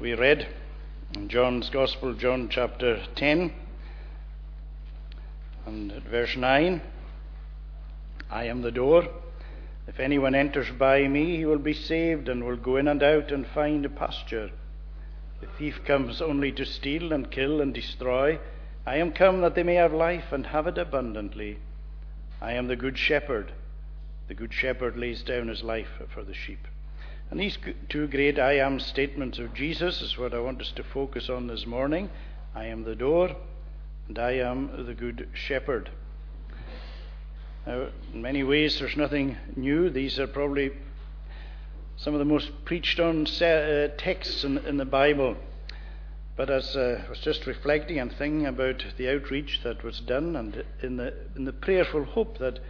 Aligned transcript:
We 0.00 0.14
read 0.14 0.46
in 1.16 1.28
John's 1.28 1.70
Gospel, 1.70 2.14
John 2.14 2.48
chapter 2.48 3.02
10, 3.16 3.52
and 5.66 5.90
at 5.90 6.04
verse 6.04 6.36
9 6.36 6.80
I 8.30 8.44
am 8.44 8.62
the 8.62 8.70
door. 8.70 9.08
If 9.88 9.98
anyone 9.98 10.36
enters 10.36 10.70
by 10.70 11.08
me, 11.08 11.38
he 11.38 11.44
will 11.44 11.58
be 11.58 11.72
saved 11.72 12.28
and 12.28 12.44
will 12.44 12.56
go 12.56 12.76
in 12.76 12.86
and 12.86 13.02
out 13.02 13.32
and 13.32 13.44
find 13.44 13.84
a 13.84 13.88
pasture. 13.88 14.50
The 15.40 15.48
thief 15.58 15.80
comes 15.84 16.22
only 16.22 16.52
to 16.52 16.64
steal 16.64 17.12
and 17.12 17.28
kill 17.28 17.60
and 17.60 17.74
destroy. 17.74 18.38
I 18.86 18.98
am 18.98 19.10
come 19.10 19.40
that 19.40 19.56
they 19.56 19.64
may 19.64 19.74
have 19.74 19.92
life 19.92 20.30
and 20.30 20.46
have 20.46 20.68
it 20.68 20.78
abundantly. 20.78 21.58
I 22.40 22.52
am 22.52 22.68
the 22.68 22.76
good 22.76 22.98
shepherd. 22.98 23.50
The 24.28 24.34
good 24.34 24.54
shepherd 24.54 24.96
lays 24.96 25.22
down 25.22 25.48
his 25.48 25.64
life 25.64 26.02
for 26.14 26.22
the 26.22 26.34
sheep. 26.34 26.68
And 27.30 27.40
these 27.40 27.58
two 27.88 28.06
great 28.06 28.38
I 28.38 28.58
am 28.58 28.78
statements 28.78 29.38
of 29.38 29.52
Jesus 29.52 30.00
is 30.00 30.16
what 30.16 30.32
I 30.32 30.38
want 30.38 30.60
us 30.60 30.70
to 30.76 30.84
focus 30.84 31.28
on 31.28 31.48
this 31.48 31.66
morning. 31.66 32.08
I 32.54 32.66
am 32.66 32.84
the 32.84 32.94
door, 32.94 33.34
and 34.06 34.18
I 34.18 34.32
am 34.32 34.86
the 34.86 34.94
good 34.94 35.28
shepherd. 35.34 35.90
Now, 37.66 37.88
in 38.14 38.22
many 38.22 38.44
ways, 38.44 38.78
there's 38.78 38.96
nothing 38.96 39.36
new. 39.56 39.90
These 39.90 40.20
are 40.20 40.28
probably 40.28 40.70
some 41.96 42.14
of 42.14 42.20
the 42.20 42.24
most 42.24 42.64
preached 42.64 43.00
on 43.00 43.26
uh, 43.26 43.88
texts 43.98 44.44
in, 44.44 44.58
in, 44.58 44.76
the 44.76 44.84
Bible. 44.84 45.36
But 46.36 46.48
as 46.48 46.76
uh, 46.76 47.02
I 47.04 47.10
was 47.10 47.18
just 47.18 47.44
reflecting 47.44 47.98
and 47.98 48.12
thinking 48.12 48.46
about 48.46 48.84
the 48.96 49.08
outreach 49.12 49.62
that 49.64 49.82
was 49.82 49.98
done, 49.98 50.36
and 50.36 50.64
in 50.80 50.96
the, 50.96 51.12
in 51.34 51.44
the 51.44 51.52
prayerful 51.52 52.04
hope 52.04 52.38
that 52.38 52.60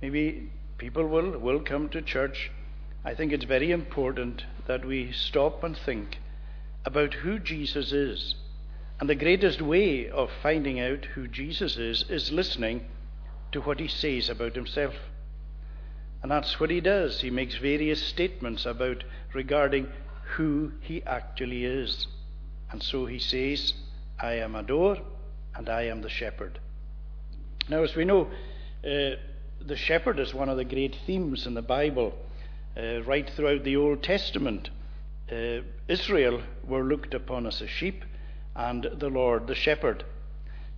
maybe 0.00 0.52
people 0.78 1.08
will, 1.08 1.36
will 1.38 1.60
come 1.60 1.88
to 1.88 2.00
church 2.00 2.52
I 3.04 3.14
think 3.14 3.32
it's 3.32 3.44
very 3.44 3.70
important 3.70 4.44
that 4.66 4.84
we 4.84 5.12
stop 5.12 5.64
and 5.64 5.76
think 5.76 6.18
about 6.84 7.14
who 7.14 7.38
Jesus 7.38 7.92
is. 7.92 8.34
And 8.98 9.08
the 9.08 9.14
greatest 9.14 9.62
way 9.62 10.10
of 10.10 10.30
finding 10.42 10.78
out 10.78 11.06
who 11.06 11.26
Jesus 11.26 11.78
is 11.78 12.04
is 12.10 12.30
listening 12.30 12.86
to 13.52 13.62
what 13.62 13.80
he 13.80 13.88
says 13.88 14.28
about 14.28 14.54
himself. 14.54 14.94
And 16.22 16.30
that's 16.30 16.60
what 16.60 16.68
he 16.68 16.80
does. 16.80 17.22
He 17.22 17.30
makes 17.30 17.56
various 17.56 18.02
statements 18.02 18.66
about 18.66 19.04
regarding 19.32 19.88
who 20.36 20.72
he 20.80 21.02
actually 21.04 21.64
is. 21.64 22.06
And 22.70 22.82
so 22.82 23.06
he 23.06 23.18
says, 23.18 23.72
I 24.18 24.34
am 24.34 24.54
a 24.54 24.62
door 24.62 24.98
and 25.54 25.70
I 25.70 25.82
am 25.84 26.02
the 26.02 26.10
shepherd. 26.10 26.60
Now, 27.70 27.82
as 27.82 27.96
we 27.96 28.04
know, 28.04 28.28
uh, 28.84 29.16
the 29.64 29.76
shepherd 29.76 30.18
is 30.18 30.34
one 30.34 30.50
of 30.50 30.58
the 30.58 30.64
great 30.64 30.96
themes 31.06 31.46
in 31.46 31.54
the 31.54 31.62
Bible 31.62 32.14
uh, 32.76 33.02
right 33.02 33.28
throughout 33.30 33.64
the 33.64 33.76
Old 33.76 34.02
Testament, 34.02 34.70
uh, 35.30 35.60
Israel 35.88 36.42
were 36.66 36.84
looked 36.84 37.14
upon 37.14 37.46
as 37.46 37.60
a 37.60 37.66
sheep 37.66 38.04
and 38.54 38.88
the 38.98 39.08
Lord 39.08 39.46
the 39.46 39.54
shepherd. 39.54 40.04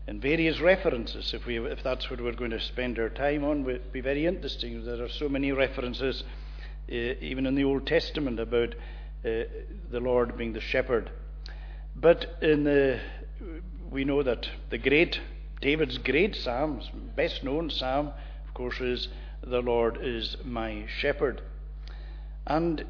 In 0.06 0.20
various 0.20 0.60
references, 0.60 1.32
if, 1.32 1.46
we, 1.46 1.58
if 1.58 1.82
that's 1.82 2.10
what 2.10 2.20
we're 2.20 2.32
going 2.32 2.50
to 2.50 2.60
spend 2.60 2.98
our 2.98 3.08
time 3.08 3.44
on, 3.44 3.64
would 3.64 3.92
be 3.92 4.00
very 4.00 4.26
interesting. 4.26 4.84
There 4.84 5.02
are 5.04 5.08
so 5.08 5.28
many 5.28 5.52
references, 5.52 6.24
uh, 6.90 6.94
even 6.94 7.46
in 7.46 7.54
the 7.54 7.64
Old 7.64 7.86
Testament, 7.86 8.40
about 8.40 8.74
uh, 9.24 9.44
the 9.90 10.00
Lord 10.00 10.36
being 10.36 10.52
the 10.52 10.60
shepherd. 10.60 11.10
But 11.94 12.26
in 12.42 12.64
the, 12.64 13.00
we 13.90 14.04
know 14.04 14.22
that 14.22 14.48
the 14.70 14.78
great, 14.78 15.20
David's 15.60 15.98
great 15.98 16.34
psalm, 16.34 16.82
best 17.14 17.44
known 17.44 17.70
psalm, 17.70 18.08
of 18.48 18.54
course, 18.54 18.80
is 18.80 19.08
The 19.44 19.60
Lord 19.60 19.98
is 20.02 20.36
my 20.44 20.86
shepherd. 20.88 21.42
And 22.46 22.84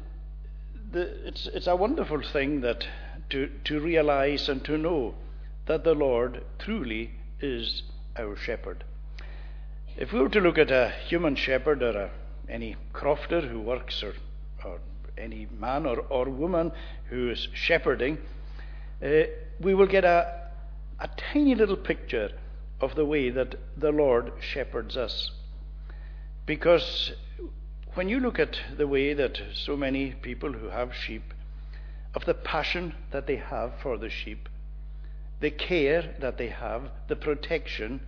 the, 0.91 1.27
it's, 1.27 1.47
it's 1.47 1.67
a 1.67 1.75
wonderful 1.75 2.21
thing 2.21 2.61
that 2.61 2.85
to, 3.29 3.49
to 3.65 3.79
realize 3.79 4.49
and 4.49 4.63
to 4.65 4.77
know 4.77 5.15
that 5.65 5.83
the 5.83 5.93
Lord 5.93 6.43
truly 6.59 7.11
is 7.39 7.83
our 8.17 8.35
shepherd. 8.35 8.83
If 9.95 10.11
we 10.11 10.19
were 10.19 10.29
to 10.29 10.41
look 10.41 10.57
at 10.57 10.71
a 10.71 10.89
human 11.07 11.35
shepherd 11.35 11.83
or 11.83 11.91
a, 11.91 12.11
any 12.49 12.75
crofter 12.93 13.47
who 13.47 13.61
works 13.61 14.03
or, 14.03 14.13
or 14.65 14.79
any 15.17 15.47
man 15.59 15.85
or, 15.85 15.99
or 16.09 16.29
woman 16.29 16.71
who 17.09 17.29
is 17.29 17.47
shepherding, 17.53 18.17
uh, 19.03 19.23
we 19.59 19.73
will 19.73 19.87
get 19.87 20.03
a, 20.03 20.49
a 20.99 21.09
tiny 21.31 21.55
little 21.55 21.77
picture 21.77 22.31
of 22.81 22.95
the 22.95 23.05
way 23.05 23.29
that 23.29 23.55
the 23.77 23.91
Lord 23.91 24.33
shepherds 24.39 24.97
us. 24.97 25.31
Because 26.45 27.13
when 27.95 28.09
you 28.09 28.19
look 28.19 28.39
at 28.39 28.59
the 28.77 28.87
way 28.87 29.13
that 29.13 29.39
so 29.53 29.77
many 29.77 30.11
people 30.11 30.51
who 30.51 30.69
have 30.69 30.95
sheep, 30.95 31.33
of 32.15 32.25
the 32.25 32.33
passion 32.33 32.93
that 33.11 33.27
they 33.27 33.35
have 33.35 33.71
for 33.81 33.97
the 33.97 34.09
sheep, 34.09 34.49
the 35.39 35.51
care 35.51 36.15
that 36.19 36.37
they 36.37 36.49
have, 36.49 36.89
the 37.07 37.15
protection, 37.15 38.01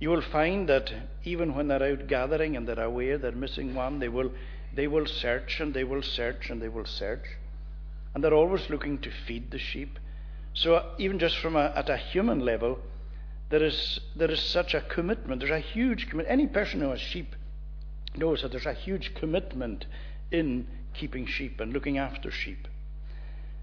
you 0.00 0.10
will 0.10 0.22
find 0.22 0.68
that 0.68 0.92
even 1.24 1.54
when 1.54 1.68
they're 1.68 1.92
out 1.92 2.06
gathering 2.06 2.56
and 2.56 2.66
they're 2.66 2.80
aware 2.80 3.16
they're 3.16 3.32
missing 3.32 3.74
one, 3.74 3.98
they 3.98 4.08
will, 4.08 4.32
they 4.74 4.86
will 4.86 5.06
search 5.06 5.60
and 5.60 5.72
they 5.72 5.84
will 5.84 6.02
search 6.02 6.50
and 6.50 6.60
they 6.60 6.68
will 6.68 6.84
search. 6.84 7.24
And 8.14 8.24
they're 8.24 8.34
always 8.34 8.68
looking 8.70 8.98
to 8.98 9.10
feed 9.26 9.50
the 9.50 9.58
sheep. 9.58 9.98
So, 10.54 10.74
uh, 10.74 10.84
even 10.98 11.18
just 11.18 11.38
from 11.38 11.54
a, 11.54 11.72
at 11.76 11.90
a 11.90 11.96
human 11.96 12.40
level, 12.40 12.78
there 13.50 13.62
is, 13.62 14.00
there 14.16 14.30
is 14.30 14.40
such 14.40 14.74
a 14.74 14.80
commitment. 14.80 15.40
There's 15.40 15.52
a 15.52 15.60
huge 15.60 16.08
commitment. 16.08 16.32
Any 16.32 16.46
person 16.46 16.80
who 16.80 16.90
has 16.90 17.00
sheep 17.00 17.36
knows 18.18 18.42
that 18.42 18.50
there's 18.50 18.66
a 18.66 18.72
huge 18.72 19.14
commitment 19.14 19.86
in 20.30 20.66
keeping 20.94 21.26
sheep 21.26 21.60
and 21.60 21.72
looking 21.72 21.98
after 21.98 22.30
sheep. 22.30 22.68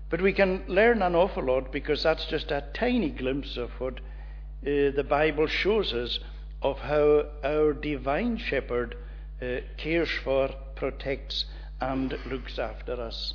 But 0.10 0.22
we 0.22 0.34
can 0.34 0.64
learn 0.68 1.02
an 1.02 1.16
awful 1.16 1.44
lot 1.44 1.72
because 1.72 2.04
that's 2.04 2.26
just 2.26 2.52
a 2.52 2.66
tiny 2.74 3.10
glimpse 3.10 3.58
of 3.58 3.72
what 3.80 3.96
uh, 3.96 4.92
the 4.96 5.06
Bible 5.08 5.48
shows 5.48 5.94
us 5.94 6.20
of 6.62 6.80
how 6.80 7.26
our 7.44 7.74
divine 7.74 8.38
shepherd 8.38 8.96
uh, 9.42 9.58
cares 9.78 10.10
for, 10.24 10.50
protects, 10.76 11.46
and 11.82 12.18
looks 12.28 12.58
after 12.58 12.94
us. 12.94 13.34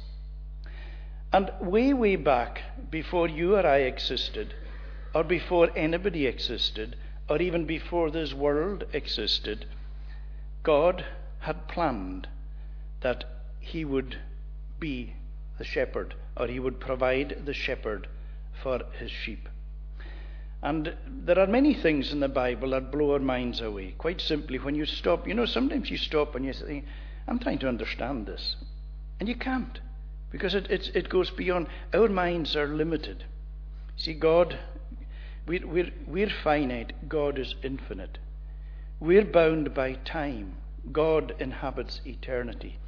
And 1.33 1.51
way, 1.61 1.93
way 1.93 2.17
back, 2.17 2.63
before 2.91 3.29
you 3.29 3.57
or 3.57 3.67
I 3.67 3.79
existed, 3.79 4.55
or 5.15 5.25
before 5.25 5.69
anybody 5.77 6.27
existed, 6.27 6.97
or 7.29 7.43
even 7.43 7.67
before 7.67 8.11
this 8.11 8.33
world 8.33 8.85
existed, 8.93 9.67
God 10.63 11.05
had 11.41 11.69
planned 11.69 12.29
that 13.01 13.25
he 13.61 13.85
would 13.85 14.19
be 14.79 15.15
the 15.59 15.65
shepherd, 15.65 16.15
or 16.37 16.47
he 16.47 16.61
would 16.61 16.81
provide 16.81 17.43
the 17.45 17.55
shepherd 17.55 18.09
for 18.63 18.81
his 18.99 19.11
sheep. 19.11 19.49
And 20.63 20.97
there 21.07 21.39
are 21.39 21.47
many 21.47 21.75
things 21.75 22.13
in 22.13 22.21
the 22.21 22.29
Bible 22.29 22.71
that 22.71 22.91
blow 22.91 23.13
our 23.13 23.21
minds 23.21 23.61
away. 23.61 23.95
Quite 23.97 24.21
simply, 24.21 24.59
when 24.59 24.75
you 24.75 24.87
stop, 24.87 25.27
you 25.29 25.35
know, 25.35 25.47
sometimes 25.47 25.91
you 25.91 25.97
stop 25.97 26.35
and 26.35 26.45
you 26.45 26.53
say, 26.53 26.85
I'm 27.29 27.39
trying 27.39 27.59
to 27.61 27.69
understand 27.69 28.27
this. 28.27 28.57
And 29.21 29.29
you 29.29 29.37
can't, 29.37 29.81
because 30.31 30.55
it, 30.55 30.71
it, 30.71 30.91
it 30.95 31.09
goes 31.09 31.31
beyond. 31.31 31.69
Our 31.93 32.09
minds 32.09 32.57
are 32.57 32.67
limited. 32.67 33.25
See, 33.97 34.15
God, 34.15 34.59
we're, 35.47 35.67
we're, 35.67 35.93
we're 36.07 36.31
finite, 36.43 37.09
God 37.09 37.39
is 37.39 37.55
infinite. 37.63 38.19
We're 39.01 39.25
bound 39.25 39.75
by 39.75 39.95
time. 39.95 40.57
God 40.91 41.35
inhabits 41.39 42.01
eternity. 42.07 42.79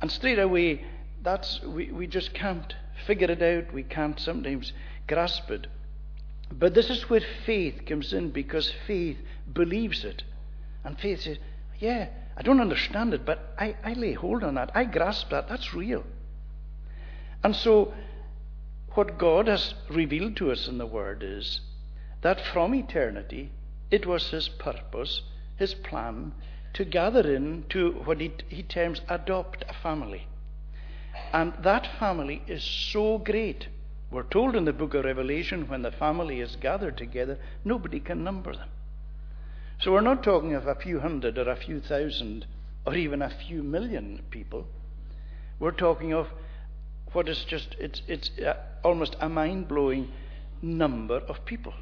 And 0.00 0.10
straight 0.10 0.38
away, 0.38 0.84
that's 1.22 1.60
we, 1.62 1.90
we 1.90 2.06
just 2.06 2.34
can't 2.34 2.74
figure 3.06 3.30
it 3.30 3.42
out. 3.42 3.72
We 3.72 3.82
can't 3.82 4.18
sometimes 4.18 4.72
grasp 5.06 5.50
it. 5.50 5.66
But 6.52 6.74
this 6.74 6.90
is 6.90 7.08
where 7.08 7.22
faith 7.46 7.86
comes 7.86 8.12
in 8.12 8.30
because 8.30 8.72
faith 8.86 9.18
believes 9.52 10.04
it. 10.04 10.24
And 10.84 10.98
faith 10.98 11.22
says, 11.22 11.38
Yeah, 11.78 12.08
I 12.36 12.42
don't 12.42 12.60
understand 12.60 13.14
it, 13.14 13.24
but 13.24 13.54
I, 13.58 13.76
I 13.84 13.92
lay 13.92 14.14
hold 14.14 14.42
on 14.42 14.54
that. 14.54 14.70
I 14.74 14.84
grasp 14.84 15.30
that. 15.30 15.48
That's 15.48 15.74
real. 15.74 16.04
And 17.42 17.54
so, 17.54 17.92
what 18.92 19.18
God 19.18 19.46
has 19.46 19.74
revealed 19.88 20.36
to 20.36 20.50
us 20.50 20.66
in 20.66 20.78
the 20.78 20.86
Word 20.86 21.22
is 21.22 21.60
that 22.22 22.40
from 22.40 22.74
eternity, 22.74 23.52
it 23.90 24.06
was 24.06 24.30
His 24.30 24.48
purpose, 24.48 25.22
His 25.60 25.74
plan, 25.74 26.32
to 26.72 26.86
gather 26.86 27.20
in 27.20 27.66
to 27.68 27.92
what 28.06 28.18
he, 28.18 28.32
he 28.48 28.62
terms 28.62 29.02
adopt 29.10 29.62
a 29.68 29.74
family. 29.74 30.26
And 31.34 31.52
that 31.62 31.86
family 31.98 32.42
is 32.46 32.64
so 32.64 33.18
great. 33.18 33.68
We're 34.10 34.22
told 34.22 34.56
in 34.56 34.64
the 34.64 34.72
book 34.72 34.94
of 34.94 35.04
Revelation 35.04 35.68
when 35.68 35.82
the 35.82 35.92
family 35.92 36.40
is 36.40 36.56
gathered 36.56 36.96
together, 36.96 37.38
nobody 37.62 38.00
can 38.00 38.24
number 38.24 38.54
them. 38.54 38.70
So 39.82 39.92
we're 39.92 40.00
not 40.00 40.22
talking 40.22 40.54
of 40.54 40.66
a 40.66 40.74
few 40.74 41.00
hundred 41.00 41.36
or 41.36 41.50
a 41.50 41.56
few 41.56 41.80
thousand 41.80 42.46
or 42.86 42.94
even 42.94 43.20
a 43.20 43.28
few 43.28 43.62
million 43.62 44.22
people. 44.30 44.66
We're 45.58 45.72
talking 45.72 46.14
of 46.14 46.28
what 47.12 47.28
is 47.28 47.44
just, 47.44 47.76
it's, 47.78 48.00
it's 48.08 48.30
uh, 48.38 48.54
almost 48.82 49.14
a 49.20 49.28
mind 49.28 49.68
blowing 49.68 50.10
number 50.62 51.16
of 51.16 51.44
people. 51.44 51.74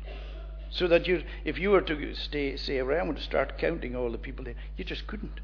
So 0.70 0.86
that 0.88 1.06
you, 1.06 1.22
if 1.44 1.58
you 1.58 1.70
were 1.70 1.80
to 1.80 2.14
stay, 2.14 2.56
say 2.56 2.78
around 2.78 3.16
to 3.16 3.22
start 3.22 3.58
counting 3.58 3.96
all 3.96 4.10
the 4.10 4.18
people 4.18 4.44
there, 4.44 4.54
you 4.76 4.84
just 4.84 5.06
couldn't. 5.06 5.40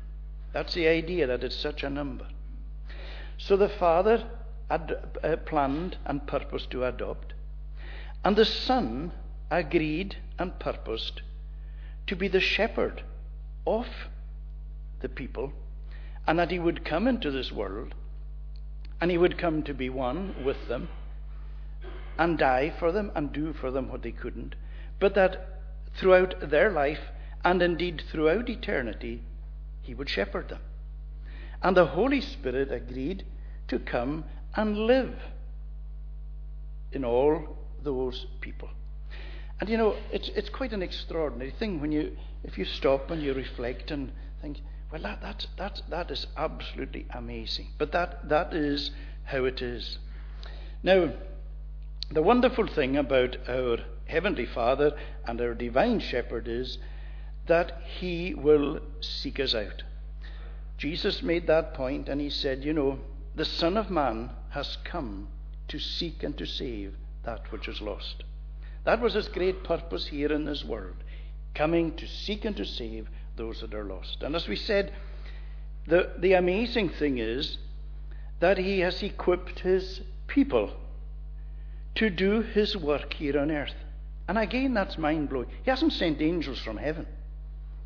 That's 0.52 0.74
the 0.74 0.86
idea 0.86 1.26
that 1.26 1.42
it's 1.42 1.56
such 1.56 1.82
a 1.82 1.90
number. 1.90 2.26
So 3.38 3.56
the 3.56 3.68
Father 3.68 4.24
had 4.70 4.96
uh, 5.22 5.36
planned 5.36 5.96
and 6.04 6.26
purposed 6.26 6.70
to 6.70 6.84
adopt. 6.84 7.34
And 8.24 8.36
the 8.36 8.44
Son 8.44 9.12
agreed 9.50 10.16
and 10.38 10.58
purposed 10.58 11.22
to 12.06 12.16
be 12.16 12.28
the 12.28 12.40
shepherd 12.40 13.02
of 13.66 13.86
the 15.00 15.08
people, 15.08 15.52
and 16.26 16.38
that 16.38 16.50
he 16.50 16.58
would 16.58 16.84
come 16.84 17.06
into 17.06 17.30
this 17.30 17.52
world, 17.52 17.94
and 19.00 19.10
he 19.10 19.18
would 19.18 19.38
come 19.38 19.62
to 19.62 19.74
be 19.74 19.88
one 19.90 20.34
with 20.44 20.68
them, 20.68 20.88
and 22.18 22.38
die 22.38 22.72
for 22.78 22.92
them, 22.92 23.10
and 23.14 23.32
do 23.32 23.52
for 23.52 23.70
them 23.70 23.88
what 23.88 24.02
they 24.02 24.12
couldn't, 24.12 24.54
but 25.00 25.14
that 25.14 25.60
throughout 25.96 26.50
their 26.50 26.70
life, 26.70 27.00
and 27.44 27.62
indeed 27.62 28.02
throughout 28.10 28.48
eternity, 28.48 29.22
he 29.82 29.94
would 29.94 30.08
shepherd 30.08 30.48
them. 30.48 30.60
And 31.62 31.76
the 31.76 31.86
Holy 31.86 32.20
Spirit 32.20 32.72
agreed 32.72 33.24
to 33.68 33.78
come 33.78 34.24
and 34.54 34.78
live 34.78 35.14
in 36.92 37.04
all 37.04 37.56
those 37.82 38.26
people. 38.40 38.70
And 39.60 39.68
you 39.68 39.76
know, 39.76 39.96
it's, 40.12 40.30
it's 40.34 40.48
quite 40.48 40.72
an 40.72 40.82
extraordinary 40.82 41.50
thing 41.50 41.80
when 41.80 41.92
you, 41.92 42.16
if 42.42 42.58
you 42.58 42.64
stop 42.64 43.10
and 43.10 43.22
you 43.22 43.34
reflect 43.34 43.90
and 43.90 44.12
think, 44.42 44.58
well, 44.90 45.02
that, 45.02 45.22
that, 45.22 45.46
that, 45.56 45.82
that 45.88 46.10
is 46.10 46.26
absolutely 46.36 47.06
amazing. 47.10 47.68
But 47.78 47.92
that, 47.92 48.28
that 48.28 48.54
is 48.54 48.90
how 49.24 49.44
it 49.44 49.62
is. 49.62 49.98
Now, 50.82 51.12
the 52.10 52.22
wonderful 52.22 52.66
thing 52.66 52.96
about 52.96 53.36
our 53.48 53.78
Heavenly 54.06 54.46
Father 54.46 54.96
and 55.26 55.40
our 55.40 55.54
Divine 55.54 56.00
Shepherd 56.00 56.48
is 56.48 56.78
that 57.46 57.80
He 57.98 58.34
will 58.34 58.80
seek 59.00 59.40
us 59.40 59.54
out. 59.54 59.82
Jesus 60.76 61.22
made 61.22 61.46
that 61.46 61.74
point 61.74 62.08
and 62.08 62.20
He 62.20 62.30
said, 62.30 62.64
You 62.64 62.72
know, 62.72 62.98
the 63.34 63.44
Son 63.44 63.76
of 63.76 63.90
Man 63.90 64.30
has 64.50 64.76
come 64.84 65.28
to 65.68 65.78
seek 65.78 66.22
and 66.22 66.36
to 66.38 66.46
save 66.46 66.94
that 67.24 67.50
which 67.50 67.68
is 67.68 67.80
lost. 67.80 68.22
That 68.84 69.00
was 69.00 69.14
his 69.14 69.28
great 69.28 69.64
purpose 69.64 70.06
here 70.06 70.32
in 70.32 70.44
this 70.44 70.64
world, 70.64 70.96
coming 71.54 71.96
to 71.96 72.06
seek 72.06 72.44
and 72.44 72.56
to 72.56 72.64
save 72.64 73.08
those 73.36 73.60
that 73.60 73.74
are 73.74 73.84
lost. 73.84 74.22
And 74.22 74.36
as 74.36 74.46
we 74.46 74.56
said, 74.56 74.92
the, 75.86 76.12
the 76.18 76.34
amazing 76.34 76.90
thing 76.90 77.18
is 77.18 77.58
that 78.40 78.58
he 78.58 78.80
has 78.80 79.02
equipped 79.02 79.60
his 79.60 80.02
people 80.26 80.70
to 81.94 82.10
do 82.10 82.42
his 82.42 82.76
work 82.76 83.14
here 83.14 83.38
on 83.38 83.50
earth. 83.50 83.74
And 84.28 84.38
again, 84.38 84.74
that's 84.74 84.96
mind 84.96 85.28
blowing. 85.28 85.48
He 85.62 85.70
hasn't 85.70 85.92
sent 85.92 86.22
angels 86.22 86.60
from 86.60 86.76
heaven. 86.76 87.06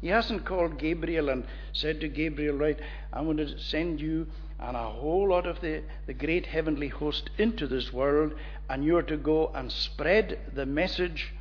He 0.00 0.08
hasn't 0.08 0.44
called 0.44 0.79
Gabriel 0.79 1.29
and 1.29 1.44
said 1.73 2.00
to 2.00 2.08
Gabriel, 2.08 2.56
Right, 2.56 2.79
I'm 3.12 3.25
going 3.25 3.38
to 3.38 3.58
send 3.58 4.00
you 4.00 4.29
and 4.61 4.76
a 4.76 4.90
whole 4.90 5.29
lot 5.29 5.46
of 5.46 5.61
the, 5.61 5.82
the 6.06 6.14
great 6.14 6.46
heavenly 6.46 6.88
host 6.88 7.31
into 7.38 7.67
this 7.67 7.93
world, 7.93 8.35
and 8.69 8.85
you're 8.85 9.02
to 9.02 9.17
go 9.17 9.52
and 9.55 9.70
spread 9.70 10.38
the 10.52 10.67
message 10.67 11.32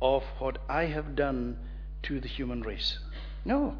of 0.00 0.22
what 0.38 0.58
I 0.68 0.86
have 0.86 1.14
done 1.14 1.58
to 2.04 2.18
the 2.18 2.28
human 2.28 2.62
race. 2.62 2.98
No. 3.44 3.76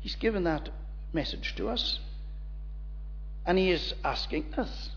He's 0.00 0.16
given 0.16 0.44
that 0.44 0.70
message 1.12 1.54
to 1.56 1.68
us. 1.68 2.00
And 3.46 3.58
he 3.58 3.70
is 3.70 3.94
asking 4.02 4.54
us 4.56 4.90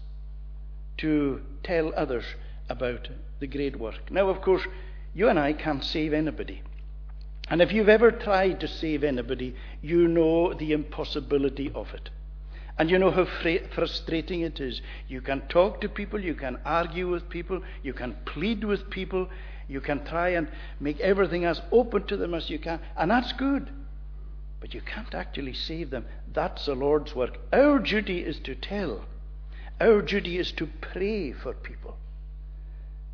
to 0.98 1.42
tell 1.64 1.94
others 1.96 2.24
about 2.70 3.10
the 3.40 3.48
great 3.48 3.78
work. 3.78 4.12
Now, 4.12 4.30
of 4.30 4.42
course, 4.42 4.64
you 5.14 5.30
and 5.30 5.40
I 5.40 5.54
can't 5.54 5.84
save 5.84 6.14
anybody. 6.14 6.62
And 7.50 7.62
if 7.62 7.72
you've 7.72 7.90
ever 7.90 8.12
tried 8.12 8.60
to 8.60 8.68
save 8.68 9.04
anybody, 9.04 9.56
you 9.82 10.08
know 10.08 10.54
the 10.54 10.74
impossibility 10.74 11.72
of 11.74 11.94
it. 11.94 12.10
And 12.78 12.92
you 12.92 13.00
know 13.00 13.10
how 13.10 13.26
frustrating 13.26 14.42
it 14.42 14.60
is. 14.60 14.82
You 15.08 15.22
can 15.22 15.42
talk 15.48 15.82
to 15.82 15.90
people, 15.90 16.20
you 16.20 16.36
can 16.36 16.60
argue 16.66 17.10
with 17.10 17.30
people, 17.30 17.62
you 17.82 17.94
can 17.94 18.16
plead 18.26 18.64
with 18.64 18.90
people, 18.90 19.30
you 19.68 19.82
can 19.82 20.06
try 20.06 20.30
and 20.30 20.48
make 20.80 21.00
everything 21.00 21.46
as 21.46 21.62
open 21.72 22.06
to 22.08 22.18
them 22.18 22.34
as 22.34 22.50
you 22.50 22.60
can, 22.60 22.80
and 22.96 23.10
that's 23.10 23.32
good. 23.34 23.70
But 24.60 24.74
you 24.74 24.82
can't 24.82 25.14
actually 25.14 25.54
save 25.54 25.90
them. 25.90 26.06
That's 26.34 26.66
the 26.66 26.76
Lord's 26.76 27.16
work. 27.16 27.38
Our 27.52 27.80
duty 27.80 28.24
is 28.24 28.40
to 28.42 28.56
tell, 28.56 29.06
our 29.80 30.02
duty 30.02 30.38
is 30.38 30.52
to 30.54 30.68
pray 30.82 31.32
for 31.32 31.54
people. 31.54 31.98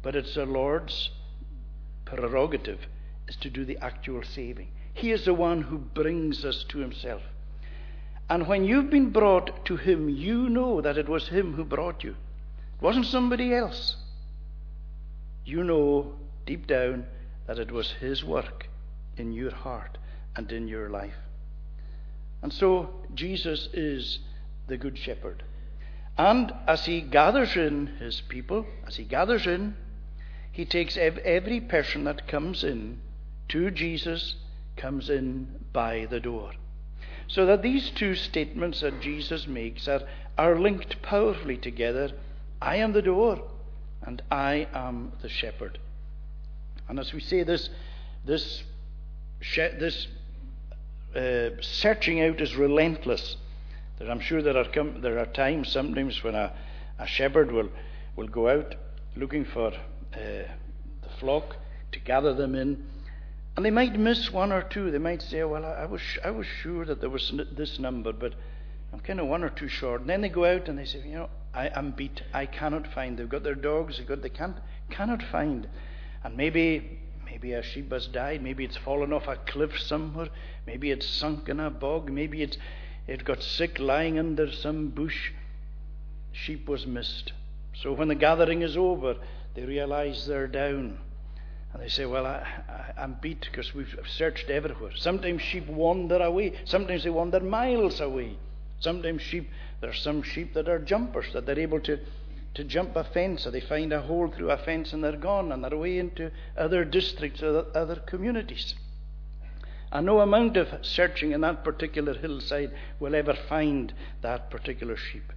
But 0.03 0.15
it's 0.15 0.35
the 0.35 0.45
Lord's 0.45 1.09
prerogative 2.05 2.81
is 3.27 3.37
to 3.37 3.49
do 3.49 3.65
the 3.65 3.77
actual 3.77 4.21
saving. 4.21 4.67
He 4.93 5.11
is 5.11 5.25
the 5.25 5.33
one 5.33 5.61
who 5.61 5.77
brings 5.77 6.45
us 6.45 6.65
to 6.69 6.79
Himself. 6.79 7.23
And 8.29 8.47
when 8.47 8.65
you've 8.65 8.89
been 8.89 9.09
brought 9.09 9.65
to 9.65 9.77
Him, 9.77 10.09
you 10.09 10.49
know 10.49 10.81
that 10.81 10.97
it 10.97 11.09
was 11.09 11.29
Him 11.29 11.53
who 11.53 11.63
brought 11.63 12.03
you. 12.03 12.11
It 12.11 12.81
wasn't 12.81 13.05
somebody 13.07 13.53
else. 13.53 13.95
You 15.45 15.63
know 15.63 16.13
deep 16.45 16.67
down 16.67 17.05
that 17.47 17.59
it 17.59 17.71
was 17.71 17.91
His 17.91 18.23
work 18.23 18.67
in 19.17 19.31
your 19.31 19.51
heart 19.51 19.97
and 20.35 20.51
in 20.51 20.67
your 20.67 20.89
life. 20.89 21.15
And 22.41 22.51
so 22.51 22.89
Jesus 23.13 23.69
is 23.73 24.19
the 24.67 24.77
Good 24.77 24.97
Shepherd. 24.97 25.43
And 26.17 26.53
as 26.67 26.85
He 26.85 27.01
gathers 27.01 27.55
in 27.55 27.87
His 27.87 28.21
people, 28.21 28.65
as 28.85 28.97
He 28.97 29.03
gathers 29.03 29.47
in, 29.47 29.75
He 30.53 30.65
takes 30.65 30.97
every 30.97 31.59
person 31.59 32.03
that 32.03 32.27
comes 32.27 32.63
in 32.63 32.99
to 33.49 33.71
Jesus, 33.71 34.35
comes 34.77 35.09
in 35.09 35.65
by 35.73 36.05
the 36.05 36.19
door. 36.19 36.51
So 37.27 37.47
that 37.47 37.63
these 37.63 37.89
two 37.89 38.13
statements 38.13 38.81
that 38.81 39.01
Jesus 39.01 39.47
makes 39.47 39.87
are, 39.87 40.03
are 40.37 40.59
linked 40.59 41.01
powerfully 41.01 41.57
together. 41.57 42.11
I 42.61 42.75
am 42.75 42.93
the 42.93 43.01
door, 43.01 43.41
and 44.03 44.21
I 44.29 44.67
am 44.75 45.13
the 45.23 45.27
shepherd. 45.27 45.79
And 46.87 46.99
as 46.99 47.13
we 47.13 47.19
say, 47.19 47.41
this, 47.41 47.69
this, 48.23 48.61
this 49.55 50.07
uh, 51.15 51.49
searching 51.61 52.21
out 52.21 52.39
is 52.39 52.55
relentless. 52.55 53.37
There, 53.97 54.11
I'm 54.11 54.19
sure 54.19 54.43
there 54.43 54.57
are, 54.57 54.69
com- 54.71 55.01
there 55.01 55.17
are 55.17 55.25
times, 55.25 55.71
sometimes, 55.71 56.23
when 56.23 56.35
a, 56.35 56.53
a 56.99 57.07
shepherd 57.07 57.51
will, 57.51 57.69
will 58.15 58.27
go 58.27 58.49
out 58.49 58.75
looking 59.15 59.45
for 59.45 59.73
uh, 60.13 60.51
the 61.01 61.09
flock 61.19 61.57
to 61.91 61.99
gather 61.99 62.33
them 62.33 62.55
in. 62.55 62.85
And 63.55 63.65
they 63.65 63.71
might 63.71 63.97
miss 63.99 64.31
one 64.31 64.51
or 64.51 64.63
two. 64.63 64.89
They 64.91 64.97
might 64.97 65.21
say, 65.21 65.43
Well, 65.43 65.65
I, 65.65 65.83
I, 65.83 65.85
was, 65.85 66.01
I 66.23 66.31
was 66.31 66.47
sure 66.47 66.85
that 66.85 67.01
there 67.01 67.09
was 67.09 67.31
this 67.55 67.79
number, 67.79 68.11
but 68.11 68.33
I'm 68.91 68.99
kind 68.99 69.19
of 69.19 69.27
one 69.27 69.43
or 69.43 69.49
two 69.49 69.67
short. 69.67 70.01
And 70.01 70.09
then 70.09 70.21
they 70.21 70.29
go 70.29 70.45
out 70.45 70.67
and 70.67 70.77
they 70.77 70.85
say, 70.85 71.01
You 71.05 71.15
know, 71.15 71.29
I, 71.53 71.69
am 71.75 71.91
beat. 71.91 72.23
I 72.33 72.45
cannot 72.47 72.87
find. 72.93 73.17
They've 73.17 73.29
got 73.29 73.43
their 73.43 73.55
dogs. 73.55 73.97
They've 73.97 74.07
got, 74.07 74.21
they 74.21 74.29
can't, 74.29 74.57
cannot 74.89 75.21
find. 75.21 75.67
And 76.23 76.35
maybe, 76.35 76.99
maybe 77.25 77.53
a 77.53 77.61
sheep 77.61 77.91
has 77.91 78.07
died. 78.07 78.41
Maybe 78.41 78.65
it's 78.65 78.77
fallen 78.77 79.13
off 79.13 79.27
a 79.27 79.35
cliff 79.35 79.79
somewhere. 79.79 80.29
Maybe 80.65 80.89
it's 80.89 81.07
sunk 81.07 81.47
in 81.49 81.59
a 81.59 81.69
bog. 81.69 82.09
Maybe 82.09 82.41
it's, 82.41 82.57
it 83.07 83.23
got 83.23 83.43
sick 83.43 83.77
lying 83.77 84.17
under 84.17 84.51
some 84.51 84.89
bush. 84.89 85.31
Sheep 86.31 86.67
was 86.67 86.87
missed. 86.87 87.33
So 87.75 87.93
when 87.93 88.07
the 88.07 88.15
gathering 88.15 88.63
is 88.63 88.75
over, 88.77 89.17
they 89.55 89.65
realize 89.65 90.25
they're 90.25 90.47
down. 90.47 90.97
And 91.73 91.81
they 91.81 91.89
say, 91.89 92.05
Well, 92.05 92.25
I, 92.25 92.93
am 92.97 93.17
beat 93.21 93.47
because 93.51 93.73
we've 93.73 93.95
searched 94.07 94.49
everywhere. 94.49 94.91
Sometimes 94.95 95.41
sheep 95.41 95.67
wander 95.67 96.21
away. 96.21 96.53
Sometimes 96.65 97.03
they 97.03 97.09
wander 97.09 97.39
miles 97.39 97.99
away. 97.99 98.37
Sometimes 98.79 99.21
sheep, 99.21 99.49
there 99.81 99.89
are 99.89 99.93
some 99.93 100.21
sheep 100.23 100.53
that 100.53 100.67
are 100.67 100.79
jumpers, 100.79 101.31
that 101.33 101.45
they're 101.45 101.59
able 101.59 101.79
to, 101.81 101.99
to 102.53 102.63
jump 102.63 102.95
a 102.95 103.03
fence, 103.03 103.47
or 103.47 103.51
they 103.51 103.61
find 103.61 103.93
a 103.93 104.01
hole 104.01 104.27
through 104.27 104.51
a 104.51 104.57
fence 104.57 104.93
and 104.93 105.03
they're 105.03 105.17
gone, 105.17 105.51
and 105.51 105.63
they're 105.63 105.73
away 105.73 105.97
into 105.97 106.31
other 106.57 106.83
districts 106.83 107.41
or 107.41 107.65
other 107.75 107.95
communities. 107.95 108.75
And 109.91 110.07
no 110.07 110.21
amount 110.21 110.57
of 110.57 110.85
searching 110.85 111.31
in 111.31 111.41
that 111.41 111.63
particular 111.63 112.15
hillside 112.15 112.71
will 112.99 113.13
ever 113.13 113.35
find 113.47 113.93
that 114.21 114.49
particular 114.49 114.97
sheep. 114.97 115.31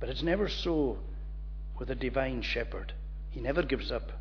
But 0.00 0.08
it's 0.08 0.22
never 0.22 0.48
so 0.48 0.98
with 1.78 1.90
a 1.90 1.94
divine 1.94 2.42
shepherd. 2.42 2.92
He 3.32 3.40
never 3.40 3.62
gives 3.62 3.90
up. 3.90 4.12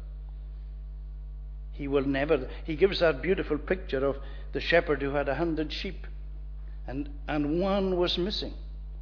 He 1.74 1.88
will 1.88 2.06
never. 2.06 2.50
He 2.64 2.76
gives 2.76 3.00
that 3.00 3.22
beautiful 3.22 3.58
picture 3.58 4.06
of 4.06 4.18
the 4.54 4.60
shepherd 4.60 5.02
who 5.02 5.12
had 5.12 5.30
a 5.30 5.36
hundred 5.36 5.72
sheep, 5.72 6.08
and, 6.88 7.10
and 7.28 7.62
one 7.62 7.98
was 7.98 8.18
missing. 8.18 8.54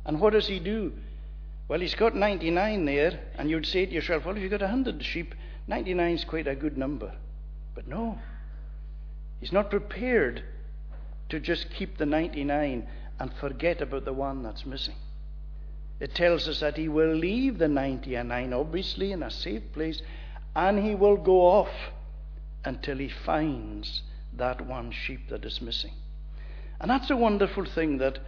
And 0.06 0.20
what 0.20 0.34
does 0.34 0.48
he 0.48 0.60
do? 0.60 0.94
Well, 1.68 1.80
he's 1.80 1.96
got 1.96 2.16
99 2.16 2.86
there, 2.86 3.20
and 3.38 3.50
you'd 3.50 3.68
say 3.68 3.86
to 3.86 3.92
yourself, 3.92 4.26
well, 4.26 4.36
if 4.36 4.42
you've 4.42 4.52
got 4.52 4.62
a 4.62 4.66
100 4.66 5.04
sheep, 5.04 5.36
99 5.68 6.16
is 6.16 6.24
quite 6.26 6.48
a 6.48 6.56
good 6.56 6.78
number. 6.78 7.14
But 7.76 7.88
no, 7.88 8.18
he's 9.40 9.52
not 9.52 9.70
prepared 9.70 10.44
to 11.30 11.40
just 11.40 11.70
keep 11.70 11.98
the 11.98 12.08
99 12.08 12.88
and 13.20 13.34
forget 13.36 13.82
about 13.82 14.06
the 14.06 14.14
one 14.14 14.42
that's 14.42 14.66
missing. 14.66 14.96
It 16.00 16.16
tells 16.16 16.48
us 16.48 16.62
that 16.62 16.78
he 16.78 16.88
will 16.88 17.14
leave 17.14 17.58
the 17.58 17.68
99, 17.68 18.54
obviously, 18.54 19.12
in 19.12 19.24
a 19.24 19.32
safe 19.32 19.64
place, 19.74 20.02
and 20.56 20.80
he 20.80 20.96
will 20.96 21.18
go 21.18 21.42
off 21.42 21.72
until 22.64 22.98
he 22.98 23.10
finds 23.10 24.04
that 24.34 24.66
one 24.66 24.92
sheep 24.92 25.30
that 25.30 25.46
is 25.46 25.62
missing. 25.62 25.94
And 26.80 26.90
that's 26.90 27.10
a 27.10 27.18
wonderful 27.18 27.66
thing 27.66 27.98
that 27.98 28.20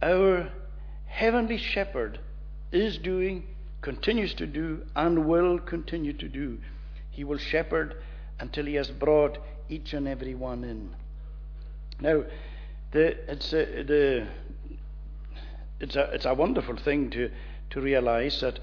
our 0.00 0.50
heavenly 1.06 1.58
shepherd 1.58 2.18
is 2.72 2.96
doing, 2.96 3.44
continues 3.82 4.32
to 4.34 4.46
do, 4.46 4.82
and 4.96 5.26
will 5.26 5.58
continue 5.58 6.14
to 6.14 6.28
do. 6.28 6.58
He 7.10 7.24
will 7.24 7.38
shepherd 7.38 7.96
until 8.40 8.64
he 8.64 8.74
has 8.74 8.90
brought 8.90 9.38
each 9.68 9.92
and 9.92 10.08
every 10.08 10.34
one 10.34 10.64
in. 10.64 10.94
Now, 12.00 12.24
the, 12.92 13.30
it's, 13.30 13.52
a, 13.52 13.82
the, 13.82 14.26
it's, 15.82 15.96
a, 15.96 16.10
it's 16.12 16.24
a 16.24 16.32
wonderful 16.32 16.76
thing 16.76 17.10
to, 17.10 17.30
to 17.70 17.80
realize 17.80 18.40
that 18.40 18.60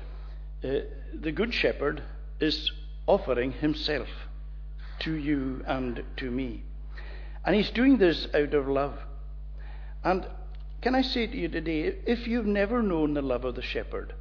uh, 0.64 0.86
the 1.14 1.34
Good 1.34 1.54
Shepherd 1.54 2.02
is 2.40 2.72
offering 3.06 3.52
himself 3.52 4.08
to 5.00 5.14
you 5.14 5.62
and 5.68 6.02
to 6.18 6.32
me. 6.32 6.64
And 7.46 7.56
he's 7.56 7.72
doing 7.72 7.98
this 7.98 8.28
out 8.34 8.54
of 8.54 8.68
love. 8.68 8.98
And 10.04 10.26
can 10.82 10.96
I 10.96 11.02
say 11.02 11.28
to 11.28 11.36
you 11.38 11.50
today, 11.50 11.98
if 12.06 12.26
you've 12.26 12.46
never 12.46 12.82
known 12.82 13.14
the 13.14 13.22
love 13.22 13.44
of 13.44 13.56
the 13.56 13.62
shepherd, 13.62 14.14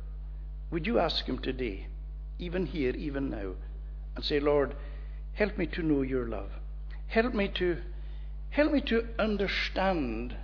would 0.72 0.84
you 0.84 0.98
ask 0.98 1.24
him 1.24 1.38
today, 1.38 1.86
even 2.40 2.66
here, 2.66 2.96
even 2.96 3.30
now, 3.30 3.52
and 4.16 4.24
say, 4.24 4.40
Lord, 4.40 4.74
help 5.34 5.56
me 5.56 5.66
to 5.66 5.82
know 5.82 6.02
your 6.02 6.26
love. 6.26 6.50
Help 7.06 7.32
me 7.32 7.48
to 7.54 7.78
help 8.50 8.72
me 8.72 8.80
to 8.80 9.06
understand 9.18 10.34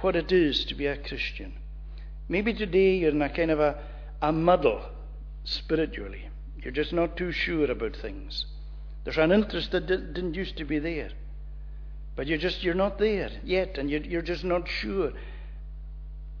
what 0.00 0.16
it 0.16 0.32
is 0.32 0.64
to 0.66 0.74
be 0.74 0.86
a 0.86 0.96
Christian. 0.96 1.54
Maybe 2.28 2.54
today 2.54 2.96
you're 2.96 3.10
in 3.10 3.22
a 3.22 3.28
kind 3.28 3.50
of 3.50 3.60
a, 3.60 3.78
a 4.22 4.32
muddle 4.32 4.80
spiritually. 5.44 6.28
You're 6.62 6.72
just 6.72 6.92
not 6.92 7.16
too 7.16 7.32
sure 7.32 7.70
about 7.70 7.96
things. 7.96 8.46
There's 9.04 9.18
an 9.18 9.32
interest 9.32 9.72
that 9.72 9.86
didn't 9.86 10.34
used 10.34 10.56
to 10.56 10.64
be 10.64 10.78
there. 10.78 11.10
But 12.16 12.26
you're 12.26 12.38
just 12.38 12.62
you're 12.62 12.74
not 12.74 12.98
there 12.98 13.30
yet, 13.42 13.76
and 13.76 13.90
you're, 13.90 14.00
you're 14.00 14.22
just 14.22 14.44
not 14.44 14.68
sure. 14.68 15.12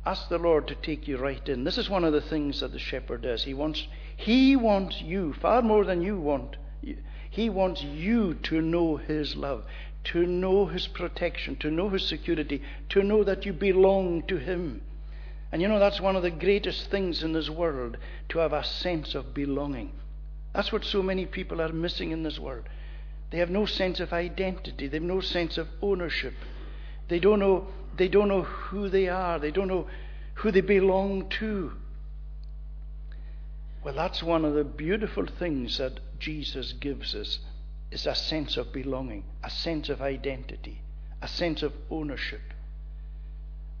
Ask 0.06 0.28
the 0.28 0.38
Lord 0.38 0.68
to 0.68 0.74
take 0.74 1.08
you 1.08 1.16
right 1.16 1.46
in. 1.48 1.64
This 1.64 1.78
is 1.78 1.90
one 1.90 2.04
of 2.04 2.12
the 2.12 2.20
things 2.20 2.60
that 2.60 2.72
the 2.72 2.78
shepherd 2.78 3.22
does. 3.22 3.44
He 3.44 3.54
wants 3.54 3.86
he 4.16 4.54
wants 4.54 5.00
you 5.02 5.34
far 5.34 5.62
more 5.62 5.84
than 5.84 6.00
you 6.00 6.16
want. 6.16 6.56
He 7.30 7.50
wants 7.50 7.82
you 7.82 8.34
to 8.34 8.60
know 8.60 8.96
his 8.96 9.34
love, 9.34 9.64
to 10.04 10.26
know 10.26 10.66
his 10.66 10.86
protection, 10.86 11.56
to 11.56 11.70
know 11.70 11.88
his 11.88 12.06
security, 12.06 12.62
to 12.90 13.02
know 13.02 13.24
that 13.24 13.46
you 13.46 13.52
belong 13.52 14.22
to 14.28 14.36
him. 14.36 14.82
And 15.50 15.62
you 15.62 15.68
know 15.68 15.78
that's 15.78 16.00
one 16.00 16.16
of 16.16 16.22
the 16.22 16.30
greatest 16.30 16.90
things 16.90 17.22
in 17.22 17.32
this 17.32 17.48
world 17.48 17.96
to 18.30 18.38
have 18.40 18.52
a 18.52 18.64
sense 18.64 19.14
of 19.14 19.32
belonging. 19.34 19.92
That's 20.52 20.72
what 20.72 20.84
so 20.84 21.02
many 21.02 21.26
people 21.26 21.60
are 21.60 21.72
missing 21.72 22.10
in 22.10 22.22
this 22.22 22.38
world. 22.38 22.64
They 23.30 23.38
have 23.38 23.50
no 23.50 23.66
sense 23.66 24.00
of 24.00 24.12
identity. 24.12 24.88
They 24.88 24.96
have 24.96 25.02
no 25.02 25.20
sense 25.20 25.58
of 25.58 25.68
ownership. 25.82 26.34
They 27.08 27.18
don't 27.18 27.40
know, 27.40 27.68
they 27.96 28.08
don't 28.08 28.28
know 28.28 28.42
who 28.42 28.88
they 28.88 29.08
are. 29.08 29.38
They 29.38 29.50
don't 29.50 29.68
know 29.68 29.86
who 30.34 30.50
they 30.50 30.60
belong 30.60 31.28
to. 31.40 31.72
Well, 33.82 33.94
that's 33.94 34.22
one 34.22 34.44
of 34.44 34.54
the 34.54 34.64
beautiful 34.64 35.26
things 35.26 35.78
that 35.78 36.00
Jesus 36.18 36.72
gives 36.72 37.14
us 37.14 37.38
is 37.94 38.06
a 38.06 38.14
sense 38.14 38.56
of 38.56 38.72
belonging, 38.72 39.22
a 39.44 39.48
sense 39.48 39.88
of 39.88 40.02
identity, 40.02 40.82
a 41.22 41.28
sense 41.28 41.62
of 41.62 41.72
ownership. 41.90 42.42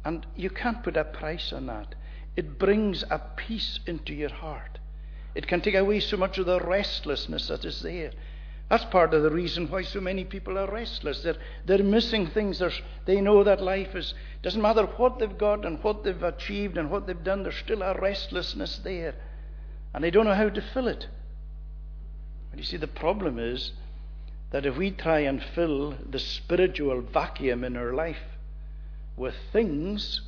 And 0.04 0.24
you 0.36 0.50
can't 0.50 0.84
put 0.84 0.96
a 0.96 1.02
price 1.02 1.52
on 1.52 1.66
that. 1.66 1.96
It 2.36 2.56
brings 2.58 3.02
a 3.10 3.18
peace 3.36 3.80
into 3.86 4.14
your 4.14 4.32
heart. 4.32 4.78
It 5.34 5.48
can 5.48 5.60
take 5.60 5.74
away 5.74 5.98
so 5.98 6.16
much 6.16 6.38
of 6.38 6.46
the 6.46 6.60
restlessness 6.60 7.48
that 7.48 7.64
is 7.64 7.82
there. 7.82 8.12
That's 8.70 8.84
part 8.84 9.12
of 9.14 9.24
the 9.24 9.30
reason 9.30 9.68
why 9.68 9.82
so 9.82 10.00
many 10.00 10.24
people 10.24 10.58
are 10.58 10.70
restless. 10.70 11.22
They're, 11.22 11.36
they're 11.66 11.82
missing 11.82 12.28
things. 12.28 12.60
They're, 12.60 12.72
they 13.06 13.20
know 13.20 13.42
that 13.42 13.60
life 13.60 13.96
is, 13.96 14.14
doesn't 14.42 14.62
matter 14.62 14.84
what 14.84 15.18
they've 15.18 15.36
got 15.36 15.64
and 15.64 15.82
what 15.82 16.04
they've 16.04 16.22
achieved 16.22 16.78
and 16.78 16.88
what 16.88 17.08
they've 17.08 17.24
done, 17.24 17.42
there's 17.42 17.56
still 17.56 17.82
a 17.82 17.98
restlessness 18.00 18.78
there. 18.84 19.16
And 19.92 20.04
they 20.04 20.10
don't 20.12 20.24
know 20.24 20.34
how 20.34 20.50
to 20.50 20.62
fill 20.72 20.86
it. 20.86 21.08
But 22.50 22.60
you 22.60 22.64
see, 22.64 22.76
the 22.76 22.86
problem 22.86 23.40
is 23.40 23.72
that 24.54 24.66
if 24.66 24.76
we 24.76 24.88
try 24.92 25.18
and 25.18 25.42
fill 25.42 25.96
the 26.08 26.18
spiritual 26.20 27.00
vacuum 27.00 27.64
in 27.64 27.76
our 27.76 27.92
life 27.92 28.38
with 29.16 29.34
things 29.52 30.20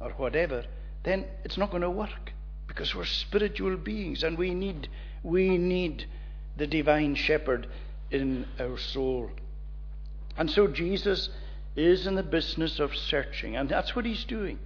or 0.00 0.10
whatever, 0.16 0.64
then 1.04 1.24
it's 1.44 1.56
not 1.56 1.70
going 1.70 1.82
to 1.82 1.88
work 1.88 2.32
because 2.66 2.96
we're 2.96 3.04
spiritual 3.04 3.76
beings 3.76 4.24
and 4.24 4.36
we 4.36 4.52
need 4.52 4.88
we 5.22 5.56
need 5.56 6.04
the 6.56 6.66
divine 6.66 7.14
shepherd 7.14 7.68
in 8.10 8.44
our 8.58 8.76
soul. 8.76 9.30
And 10.36 10.50
so 10.50 10.66
Jesus 10.66 11.28
is 11.76 12.08
in 12.08 12.16
the 12.16 12.24
business 12.24 12.80
of 12.80 12.96
searching, 12.96 13.54
and 13.54 13.68
that's 13.68 13.94
what 13.94 14.04
he's 14.04 14.24
doing. 14.24 14.58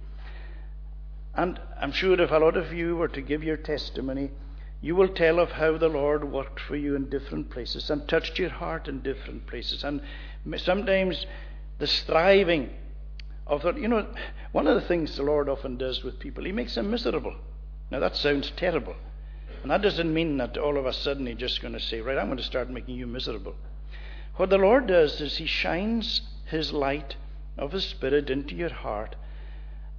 And 1.35 1.59
I'm 1.79 1.91
sure 1.91 2.19
if 2.19 2.31
a 2.31 2.39
lot 2.39 2.57
of 2.57 2.73
you 2.73 2.95
were 2.95 3.09
to 3.09 3.21
give 3.21 3.43
your 3.43 3.57
testimony, 3.57 4.31
you 4.83 4.97
will 4.97 5.07
tell 5.07 5.39
of 5.39 5.49
how 5.49 5.77
the 5.77 5.87
Lord 5.87 6.29
worked 6.29 6.59
for 6.59 6.75
you 6.75 6.93
in 6.93 7.09
different 7.09 7.49
places 7.49 7.89
and 7.89 8.05
touched 8.05 8.37
your 8.37 8.49
heart 8.49 8.89
in 8.89 8.99
different 8.99 9.47
places. 9.47 9.81
And 9.81 10.01
sometimes 10.57 11.25
the 11.79 11.87
striving 11.87 12.69
of 13.47 13.61
that, 13.63 13.77
you 13.77 13.87
know, 13.87 14.05
one 14.51 14.67
of 14.67 14.75
the 14.75 14.85
things 14.85 15.15
the 15.15 15.23
Lord 15.23 15.47
often 15.47 15.77
does 15.77 16.03
with 16.03 16.19
people, 16.19 16.43
He 16.43 16.51
makes 16.51 16.75
them 16.75 16.91
miserable. 16.91 17.33
Now 17.91 18.01
that 18.01 18.17
sounds 18.17 18.51
terrible. 18.57 18.95
And 19.61 19.71
that 19.71 19.81
doesn't 19.81 20.13
mean 20.13 20.35
that 20.37 20.57
all 20.57 20.77
of 20.77 20.85
a 20.85 20.91
sudden 20.91 21.27
He's 21.27 21.37
just 21.37 21.61
going 21.61 21.73
to 21.73 21.79
say, 21.79 22.01
right, 22.01 22.17
I'm 22.17 22.27
going 22.27 22.37
to 22.37 22.43
start 22.43 22.69
making 22.69 22.95
you 22.95 23.07
miserable. 23.07 23.55
What 24.35 24.49
the 24.49 24.57
Lord 24.57 24.87
does 24.87 25.21
is 25.21 25.37
He 25.37 25.45
shines 25.45 26.19
His 26.47 26.73
light 26.73 27.15
of 27.57 27.71
His 27.71 27.85
Spirit 27.85 28.29
into 28.29 28.53
your 28.53 28.73
heart. 28.73 29.15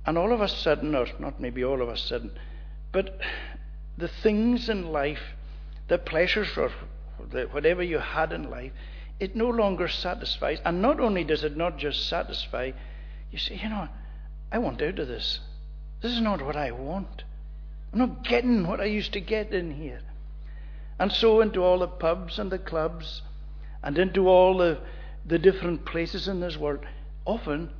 And 0.05 0.19
all 0.19 0.31
of 0.31 0.43
a 0.43 0.49
sudden, 0.49 0.95
or 0.95 1.07
not 1.19 1.41
maybe 1.41 1.65
all 1.65 1.81
of 1.81 1.89
a 1.89 1.97
sudden, 1.97 2.33
but 2.93 3.19
the 3.97 4.09
things 4.09 4.69
in 4.69 4.91
life, 4.93 5.35
the 5.89 5.99
pleasures 5.99 6.49
or 6.57 6.71
the, 7.31 7.43
whatever 7.45 7.83
you 7.83 7.99
had 7.99 8.33
in 8.33 8.51
life, 8.51 8.73
it 9.21 9.37
no 9.37 9.49
longer 9.49 9.89
satisfies. 9.89 10.61
And 10.65 10.83
not 10.83 11.01
only 11.01 11.25
does 11.25 11.45
it 11.45 11.57
not 11.57 11.79
just 11.79 12.09
satisfy, 12.09 12.73
you 13.31 13.39
say, 13.39 13.61
you 13.63 13.69
know, 13.69 13.89
I 14.51 14.59
want 14.59 14.83
out 14.83 14.99
of 14.99 15.09
this. 15.09 15.41
This 16.01 16.13
is 16.13 16.21
not 16.21 16.43
what 16.43 16.57
I 16.57 16.71
want. 16.73 17.25
I'm 17.93 17.99
not 17.99 18.25
getting 18.25 18.67
what 18.67 18.81
I 18.81 18.87
used 18.87 19.13
to 19.13 19.21
get 19.21 19.53
in 19.53 19.71
here. 19.71 20.01
And 20.99 21.13
so 21.13 21.41
into 21.41 21.63
all 21.63 21.79
the 21.79 21.89
pubs 21.89 22.39
and 22.39 22.51
the 22.51 22.59
clubs 22.59 23.23
and 23.83 23.99
into 23.99 24.29
all 24.29 24.59
the, 24.59 24.81
the 25.25 25.39
different 25.39 25.85
places 25.85 26.29
in 26.29 26.41
this 26.41 26.57
world, 26.57 26.85
often 27.25 27.71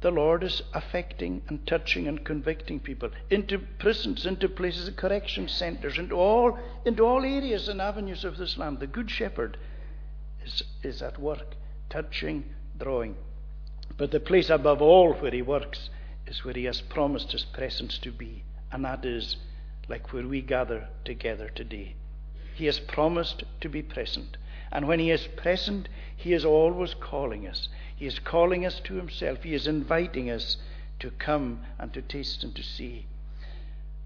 the 0.00 0.10
Lord 0.10 0.42
is 0.42 0.62
affecting 0.72 1.42
and 1.48 1.66
touching 1.66 2.08
and 2.08 2.24
convicting 2.24 2.80
people 2.80 3.10
into 3.28 3.58
prisons, 3.58 4.24
into 4.24 4.48
places 4.48 4.88
of 4.88 4.96
correction 4.96 5.46
centres, 5.46 5.98
into 5.98 6.14
all, 6.14 6.58
into 6.86 7.02
all 7.02 7.24
areas 7.24 7.68
and 7.68 7.80
avenues 7.80 8.24
of 8.24 8.38
this 8.38 8.56
land. 8.56 8.80
The 8.80 8.86
Good 8.86 9.10
Shepherd 9.10 9.58
is, 10.44 10.62
is 10.82 11.02
at 11.02 11.20
work, 11.20 11.54
touching, 11.90 12.44
drawing. 12.78 13.16
But 13.98 14.10
the 14.10 14.20
place 14.20 14.48
above 14.48 14.80
all 14.80 15.12
where 15.12 15.32
he 15.32 15.42
works 15.42 15.90
is 16.26 16.44
where 16.44 16.54
he 16.54 16.64
has 16.64 16.80
promised 16.80 17.32
his 17.32 17.44
presence 17.44 17.98
to 17.98 18.10
be, 18.10 18.44
and 18.72 18.84
that 18.84 19.04
is 19.04 19.36
like 19.88 20.12
where 20.12 20.26
we 20.26 20.40
gather 20.40 20.88
together 21.04 21.50
today. 21.54 21.96
He 22.54 22.66
has 22.66 22.78
promised 22.78 23.42
to 23.60 23.68
be 23.68 23.82
present. 23.82 24.38
And 24.72 24.86
when 24.86 25.00
He 25.00 25.10
is 25.10 25.26
present, 25.36 25.88
He 26.16 26.32
is 26.32 26.44
always 26.44 26.94
calling 26.94 27.46
us. 27.46 27.68
He 27.96 28.06
is 28.06 28.18
calling 28.18 28.64
us 28.64 28.80
to 28.84 28.94
Himself. 28.94 29.42
He 29.42 29.54
is 29.54 29.66
inviting 29.66 30.30
us 30.30 30.56
to 31.00 31.10
come 31.12 31.62
and 31.78 31.92
to 31.92 32.02
taste 32.02 32.44
and 32.44 32.54
to 32.54 32.62
see. 32.62 33.06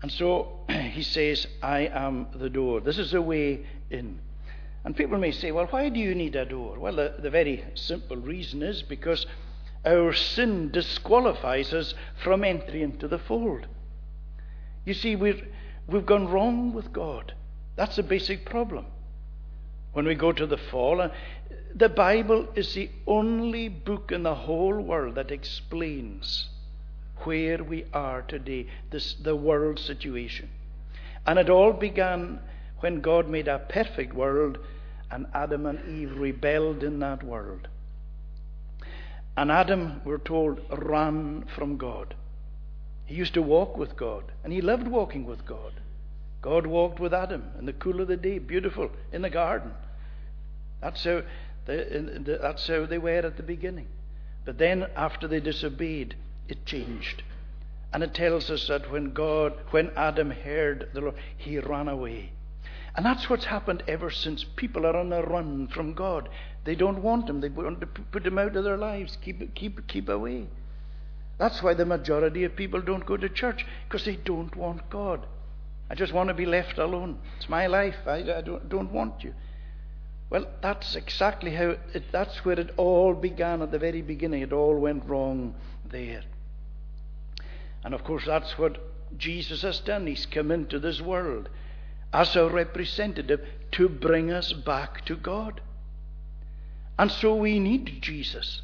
And 0.02 0.10
so 0.10 0.60
He 0.68 1.02
says, 1.02 1.46
I 1.62 1.80
am 1.86 2.28
the 2.34 2.50
door. 2.50 2.80
This 2.80 2.98
is 2.98 3.10
the 3.10 3.22
way 3.22 3.66
in. 3.90 4.20
And 4.84 4.96
people 4.96 5.18
may 5.18 5.32
say, 5.32 5.50
well, 5.50 5.66
why 5.66 5.88
do 5.88 5.98
you 5.98 6.14
need 6.14 6.36
a 6.36 6.44
door? 6.44 6.78
Well, 6.78 6.96
the, 6.96 7.14
the 7.18 7.30
very 7.30 7.64
simple 7.74 8.16
reason 8.16 8.62
is 8.62 8.82
because 8.82 9.26
our 9.84 10.12
sin 10.12 10.70
disqualifies 10.70 11.72
us 11.72 11.94
from 12.22 12.44
entry 12.44 12.82
into 12.82 13.08
the 13.08 13.18
fold. 13.18 13.66
You 14.84 14.94
see, 14.94 15.16
we've 15.16 15.46
gone 16.04 16.28
wrong 16.28 16.74
with 16.74 16.92
God. 16.92 17.34
That's 17.76 17.96
the 17.96 18.02
basic 18.02 18.44
problem 18.44 18.86
when 19.94 20.06
we 20.06 20.14
go 20.14 20.30
to 20.32 20.46
the 20.46 20.58
fall. 20.58 21.00
Uh, 21.00 21.08
the 21.74 21.88
Bible 21.88 22.46
is 22.54 22.74
the 22.74 22.90
only 23.06 23.68
book 23.68 24.12
in 24.12 24.22
the 24.22 24.34
whole 24.34 24.80
world 24.80 25.16
that 25.16 25.32
explains 25.32 26.48
where 27.24 27.64
we 27.64 27.84
are 27.92 28.22
today, 28.22 28.68
this, 28.90 29.14
the 29.14 29.34
world 29.34 29.78
situation. 29.78 30.48
And 31.26 31.38
it 31.38 31.48
all 31.48 31.72
began 31.72 32.40
when 32.80 33.00
God 33.00 33.28
made 33.28 33.48
a 33.48 33.58
perfect 33.58 34.14
world 34.14 34.58
and 35.10 35.26
Adam 35.32 35.66
and 35.66 35.80
Eve 35.88 36.18
rebelled 36.18 36.82
in 36.82 36.98
that 37.00 37.22
world. 37.22 37.68
And 39.36 39.50
Adam, 39.50 40.00
we're 40.04 40.18
told, 40.18 40.60
ran 40.70 41.46
from 41.56 41.76
God. 41.76 42.14
He 43.06 43.14
used 43.14 43.34
to 43.34 43.42
walk 43.42 43.76
with 43.76 43.96
God, 43.96 44.24
and 44.42 44.52
he 44.52 44.60
loved 44.60 44.86
walking 44.86 45.24
with 45.24 45.44
God. 45.44 45.72
God 46.40 46.66
walked 46.66 47.00
with 47.00 47.12
Adam 47.12 47.44
in 47.58 47.66
the 47.66 47.72
cool 47.72 48.00
of 48.00 48.08
the 48.08 48.16
day, 48.16 48.38
beautiful, 48.38 48.90
in 49.12 49.22
the 49.22 49.30
garden. 49.30 49.72
That's 50.84 51.02
how 51.02 51.22
they, 51.64 52.18
that's 52.40 52.66
how 52.66 52.84
they 52.84 52.98
were 52.98 53.26
at 53.26 53.38
the 53.38 53.42
beginning. 53.42 53.86
But 54.44 54.58
then, 54.58 54.86
after 54.94 55.26
they 55.26 55.40
disobeyed, 55.40 56.14
it 56.46 56.66
changed. 56.66 57.22
And 57.90 58.02
it 58.02 58.12
tells 58.12 58.50
us 58.50 58.68
that 58.68 58.90
when 58.90 59.14
God, 59.14 59.54
when 59.70 59.90
Adam 59.96 60.30
heard 60.30 60.90
the 60.92 61.00
Lord, 61.00 61.14
he 61.38 61.58
ran 61.58 61.88
away. 61.88 62.32
And 62.94 63.06
that's 63.06 63.30
what's 63.30 63.46
happened 63.46 63.82
ever 63.88 64.10
since. 64.10 64.44
People 64.56 64.84
are 64.84 64.96
on 64.96 65.12
a 65.12 65.22
run 65.22 65.68
from 65.68 65.94
God. 65.94 66.28
They 66.64 66.74
don't 66.74 67.02
want 67.02 67.30
him. 67.30 67.40
They 67.40 67.48
want 67.48 67.80
to 67.80 67.86
put 67.86 68.26
him 68.26 68.38
out 68.38 68.54
of 68.54 68.64
their 68.64 68.76
lives. 68.76 69.16
Keep, 69.24 69.54
keep, 69.54 69.86
keep 69.88 70.10
away. 70.10 70.48
That's 71.38 71.62
why 71.62 71.72
the 71.72 71.86
majority 71.86 72.44
of 72.44 72.56
people 72.56 72.82
don't 72.82 73.06
go 73.06 73.16
to 73.16 73.28
church, 73.30 73.64
because 73.88 74.04
they 74.04 74.16
don't 74.16 74.54
want 74.54 74.90
God. 74.90 75.26
I 75.88 75.94
just 75.94 76.12
want 76.12 76.28
to 76.28 76.34
be 76.34 76.46
left 76.46 76.76
alone. 76.76 77.18
It's 77.38 77.48
my 77.48 77.66
life. 77.68 77.96
I, 78.06 78.16
I 78.16 78.40
don't, 78.42 78.68
don't, 78.68 78.92
want 78.92 79.24
you. 79.24 79.34
Well, 80.30 80.46
that's 80.62 80.96
exactly 80.96 81.54
how 81.54 81.76
it, 81.92 82.04
that's 82.10 82.44
where 82.44 82.58
it 82.58 82.72
all 82.76 83.14
began 83.14 83.62
at 83.62 83.70
the 83.70 83.78
very 83.78 84.02
beginning. 84.02 84.42
It 84.42 84.52
all 84.52 84.78
went 84.78 85.04
wrong 85.06 85.54
there. 85.90 86.22
And 87.84 87.94
of 87.94 88.02
course, 88.04 88.24
that's 88.26 88.58
what 88.58 88.78
Jesus 89.18 89.62
has 89.62 89.80
done. 89.80 90.06
He's 90.06 90.26
come 90.26 90.50
into 90.50 90.78
this 90.78 91.00
world 91.00 91.48
as 92.12 92.34
a 92.36 92.48
representative 92.48 93.40
to 93.72 93.88
bring 93.88 94.32
us 94.32 94.52
back 94.52 95.04
to 95.04 95.16
God. 95.16 95.60
And 96.98 97.10
so 97.10 97.34
we 97.34 97.58
need 97.58 97.98
Jesus. 98.00 98.62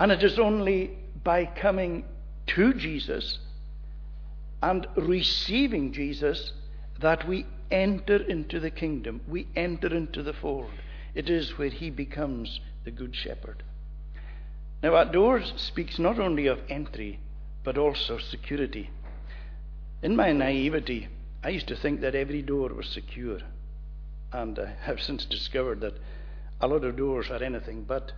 And 0.00 0.12
it 0.12 0.22
is 0.22 0.38
only 0.38 0.98
by 1.24 1.46
coming 1.46 2.04
to 2.48 2.74
Jesus 2.74 3.38
and 4.62 4.86
receiving 4.96 5.92
Jesus 5.92 6.52
that 7.00 7.26
we 7.28 7.46
enter 7.70 8.16
into 8.16 8.60
the 8.60 8.70
kingdom, 8.70 9.20
we 9.28 9.46
enter 9.56 9.94
into 9.94 10.22
the 10.22 10.32
fold. 10.32 10.70
It 11.14 11.28
is 11.28 11.58
where 11.58 11.70
he 11.70 11.90
becomes 11.90 12.60
the 12.84 12.90
good 12.90 13.14
shepherd. 13.14 13.62
Now, 14.82 14.92
that 14.92 15.12
door 15.12 15.42
speaks 15.56 15.98
not 15.98 16.18
only 16.18 16.46
of 16.46 16.60
entry, 16.68 17.20
but 17.64 17.76
also 17.76 18.18
security. 18.18 18.90
In 20.02 20.14
my 20.14 20.32
naivety, 20.32 21.08
I 21.42 21.50
used 21.50 21.68
to 21.68 21.76
think 21.76 22.00
that 22.00 22.14
every 22.14 22.42
door 22.42 22.68
was 22.68 22.88
secure, 22.88 23.40
and 24.32 24.58
I 24.58 24.74
have 24.82 25.00
since 25.00 25.24
discovered 25.24 25.80
that 25.80 25.94
a 26.60 26.68
lot 26.68 26.84
of 26.84 26.96
doors 26.96 27.30
are 27.30 27.42
anything 27.42 27.84
but 27.84 28.12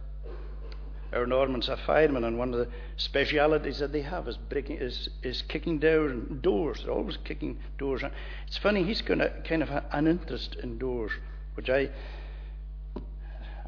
our 1.12 1.26
Normans 1.26 1.68
are 1.68 1.76
firemen, 1.76 2.24
and 2.24 2.38
one 2.38 2.54
of 2.54 2.60
the 2.60 2.68
specialities 2.96 3.78
that 3.80 3.92
they 3.92 4.02
have 4.02 4.28
is 4.28 4.36
breaking, 4.36 4.76
is, 4.76 5.08
is 5.22 5.42
kicking 5.42 5.78
down 5.78 6.38
doors. 6.40 6.82
They're 6.84 6.92
always 6.92 7.16
kicking 7.24 7.58
doors. 7.78 8.02
It's 8.46 8.58
funny, 8.58 8.84
he's 8.84 9.02
got 9.02 9.20
a, 9.20 9.30
kind 9.44 9.62
of 9.62 9.70
an 9.92 10.06
interest 10.06 10.56
in 10.62 10.78
doors, 10.78 11.10
which 11.54 11.68
I, 11.68 11.90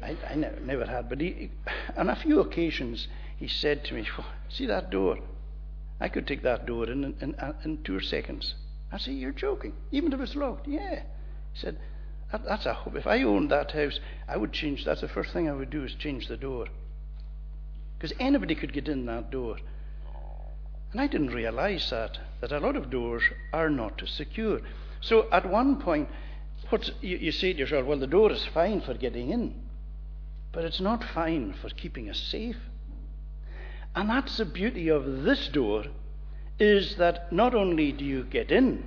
I, 0.01 0.15
I 0.29 0.35
never 0.35 0.85
had. 0.85 1.09
But 1.09 1.19
he, 1.19 1.51
on 1.97 2.09
a 2.09 2.15
few 2.15 2.39
occasions, 2.39 3.07
he 3.37 3.47
said 3.47 3.83
to 3.85 3.93
me, 3.93 4.07
"See 4.49 4.65
that 4.67 4.89
door? 4.89 5.19
I 5.99 6.07
could 6.09 6.27
take 6.27 6.43
that 6.43 6.65
door 6.65 6.89
in 6.89 7.03
in, 7.03 7.15
in, 7.19 7.35
uh, 7.35 7.53
in 7.65 7.83
two 7.83 7.99
seconds." 7.99 8.55
I 8.91 8.97
said, 8.97 9.15
"You're 9.15 9.31
joking? 9.31 9.73
Even 9.91 10.13
if 10.13 10.19
it's 10.21 10.35
locked?" 10.35 10.67
Yeah. 10.67 11.01
He 11.51 11.59
said, 11.59 11.77
that, 12.31 12.45
"That's 12.45 12.65
a 12.65 12.73
hope. 12.73 12.95
If 12.95 13.07
I 13.07 13.23
owned 13.23 13.51
that 13.51 13.71
house, 13.71 13.99
I 14.27 14.37
would 14.37 14.53
change. 14.53 14.85
That's 14.85 15.01
the 15.01 15.07
first 15.09 15.33
thing 15.33 15.49
I 15.49 15.53
would 15.53 15.69
do 15.69 15.83
is 15.83 15.93
change 15.95 16.27
the 16.27 16.37
door." 16.37 16.67
Because 18.03 18.17
anybody 18.19 18.53
could 18.53 18.73
get 18.73 18.89
in 18.89 19.05
that 19.05 19.31
door. 19.31 19.55
And 20.91 20.99
I 20.99 21.07
didn't 21.07 21.33
realize 21.33 21.89
that, 21.89 22.19
that 22.41 22.51
a 22.51 22.59
lot 22.59 22.75
of 22.75 22.89
doors 22.89 23.23
are 23.53 23.69
not 23.69 24.03
secure. 24.05 24.59
So 24.99 25.29
at 25.31 25.49
one 25.49 25.79
point, 25.79 26.09
you, 26.99 27.15
you 27.15 27.31
say 27.31 27.53
to 27.53 27.59
yourself, 27.59 27.85
well, 27.85 27.97
the 27.97 28.05
door 28.05 28.29
is 28.29 28.45
fine 28.47 28.81
for 28.81 28.93
getting 28.93 29.29
in, 29.29 29.55
but 30.51 30.65
it's 30.65 30.81
not 30.81 31.01
fine 31.01 31.53
for 31.61 31.69
keeping 31.69 32.09
us 32.09 32.19
safe. 32.19 32.57
And 33.95 34.09
that's 34.09 34.35
the 34.35 34.43
beauty 34.43 34.89
of 34.89 35.23
this 35.23 35.47
door, 35.47 35.85
is 36.59 36.97
that 36.97 37.31
not 37.31 37.55
only 37.55 37.93
do 37.93 38.03
you 38.03 38.25
get 38.25 38.51
in, 38.51 38.83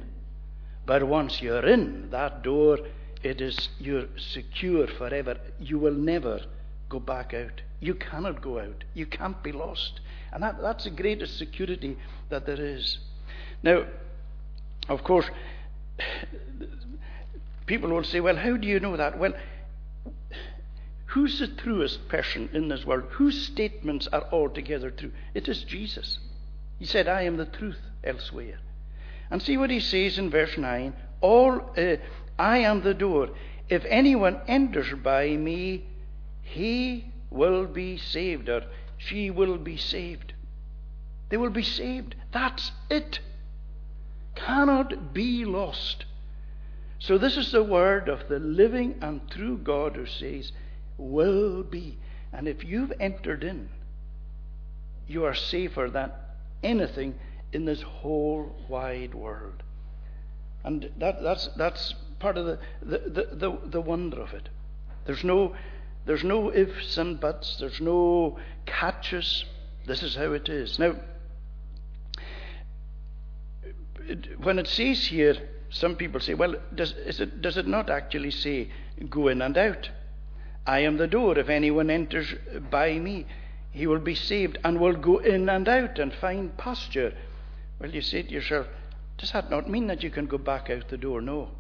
but 0.85 1.05
once 1.05 1.41
you're 1.41 1.67
in 1.67 2.11
that 2.11 2.43
door, 2.43 2.81
it 3.23 3.41
is 3.41 3.71
you're 3.79 4.09
secure 4.19 4.87
forever. 4.87 5.39
You 5.59 5.79
will 5.79 5.95
never 5.95 6.43
go 6.91 7.01
back 7.01 7.33
out. 7.33 7.63
You 7.81 7.95
cannot 7.95 8.41
go 8.43 8.59
out. 8.59 8.85
You 8.95 9.07
can't 9.07 9.43
be 9.43 9.53
lost. 9.53 10.01
And 10.33 10.43
that, 10.43 10.61
that's 10.61 10.85
the 10.85 10.91
greatest 10.91 11.39
security 11.39 11.97
that 12.31 12.47
there 12.47 12.61
is. 12.61 12.99
Now, 13.63 13.87
of 14.89 15.05
course, 15.05 15.27
people 17.67 17.91
will 17.91 18.05
say, 18.05 18.21
well, 18.21 18.37
how 18.37 18.57
do 18.57 18.67
you 18.67 18.81
know 18.81 18.97
that? 18.97 19.19
Well, 19.19 19.35
who's 21.07 21.39
the 21.39 21.49
truest 21.49 22.09
person 22.09 22.49
in 22.53 22.69
this 22.69 22.85
world? 22.85 23.05
Whose 23.11 23.47
statements 23.47 24.09
are 24.13 24.27
altogether 24.33 24.91
true? 24.91 25.13
It 25.35 25.49
is 25.49 25.65
Jesus. 25.65 26.19
He 26.79 26.87
said, 26.87 27.09
I 27.09 27.23
am 27.23 27.37
the 27.37 27.47
truth 27.47 27.79
elsewhere. 28.05 28.59
And 29.31 29.43
see 29.43 29.57
what 29.57 29.71
he 29.71 29.81
says 29.81 30.19
in 30.19 30.31
verse 30.31 30.57
9 30.57 30.95
All, 31.21 31.73
uh, 31.77 31.97
I 32.39 32.59
am 32.59 32.83
the 32.83 32.95
door. 32.95 33.31
If 33.69 33.85
anyone 33.87 34.41
enters 34.47 34.93
by 35.03 35.31
me, 35.37 35.85
he 36.43 37.07
will 37.31 37.67
be 37.67 37.97
saved, 37.97 38.49
or 38.49 38.65
she 38.97 39.31
will 39.31 39.59
be 39.59 39.77
saved. 39.77 40.33
They 41.29 41.37
will 41.37 41.51
be 41.51 41.63
saved. 41.63 42.15
That's 42.33 42.73
it. 42.89 43.21
Cannot 44.35 45.13
be 45.13 45.45
lost. 45.45 46.05
So, 46.99 47.19
this 47.19 47.37
is 47.37 47.53
the 47.53 47.63
word 47.63 48.09
of 48.09 48.29
the 48.29 48.39
living 48.39 48.97
and 49.03 49.29
true 49.31 49.59
God 49.59 49.97
who 49.97 50.07
says, 50.07 50.53
will 50.99 51.63
be. 51.63 51.99
And 52.33 52.49
if 52.49 52.65
you've 52.65 52.93
entered 52.99 53.45
in, 53.45 53.69
you 55.07 55.25
are 55.25 55.35
safer 55.35 55.89
than 55.91 56.11
anything 56.63 57.15
in 57.53 57.65
this 57.65 57.83
whole 57.83 58.55
wide 58.69 59.15
world. 59.15 59.63
And 60.65 60.91
that, 60.99 61.23
that's, 61.23 61.49
that's 61.57 61.95
part 62.19 62.37
of 62.37 62.47
the, 62.47 62.59
the, 62.83 62.99
the, 62.99 63.37
the, 63.37 63.59
the 63.67 63.81
wonder 63.81 64.21
of 64.21 64.33
it. 64.33 64.49
There's 65.05 65.23
no 65.23 65.55
there's 66.07 66.23
no 66.23 66.53
ifs 66.53 66.97
and 66.99 67.21
buts. 67.21 67.57
There's 67.59 67.81
no 67.81 68.39
catches. 68.65 69.45
This 69.87 70.03
is 70.03 70.15
how 70.15 70.33
it 70.33 70.49
is. 70.49 70.79
Now, 70.79 70.95
when 74.39 74.61
it 74.61 74.69
says 74.69 75.07
here, 75.07 75.37
some 75.69 75.97
people 75.97 76.21
say, 76.21 76.35
well, 76.35 76.55
does, 76.75 76.93
it, 76.93 77.43
does 77.43 77.57
it 77.57 77.67
not 77.67 77.91
actually 77.91 78.31
say, 78.31 78.71
go 79.11 79.27
in 79.29 79.43
and 79.43 79.59
out? 79.59 79.91
I 80.65 80.81
am 80.81 80.97
the 80.97 81.09
door. 81.09 81.39
If 81.39 81.49
anyone 81.49 81.91
enters 81.91 82.33
by 82.71 82.99
me, 82.99 83.27
he 83.73 83.89
will 83.89 83.99
be 83.99 84.15
saved 84.15 84.59
and 84.65 84.81
will 84.81 84.97
go 84.97 85.19
in 85.19 85.49
and 85.49 85.69
out 85.69 85.99
and 85.99 86.13
find 86.15 86.57
pasture. 86.57 87.15
Well, 87.81 87.91
you 87.91 88.01
say 88.01 88.23
to 88.23 88.31
yourself, 88.31 88.69
does 89.19 89.33
that 89.33 89.51
not 89.51 89.69
mean 89.69 89.89
that 89.89 90.05
you 90.05 90.11
can 90.11 90.27
go 90.27 90.39
back 90.39 90.71
out 90.71 90.89
the 90.89 90.97
door? 90.97 91.21
No. 91.21 91.51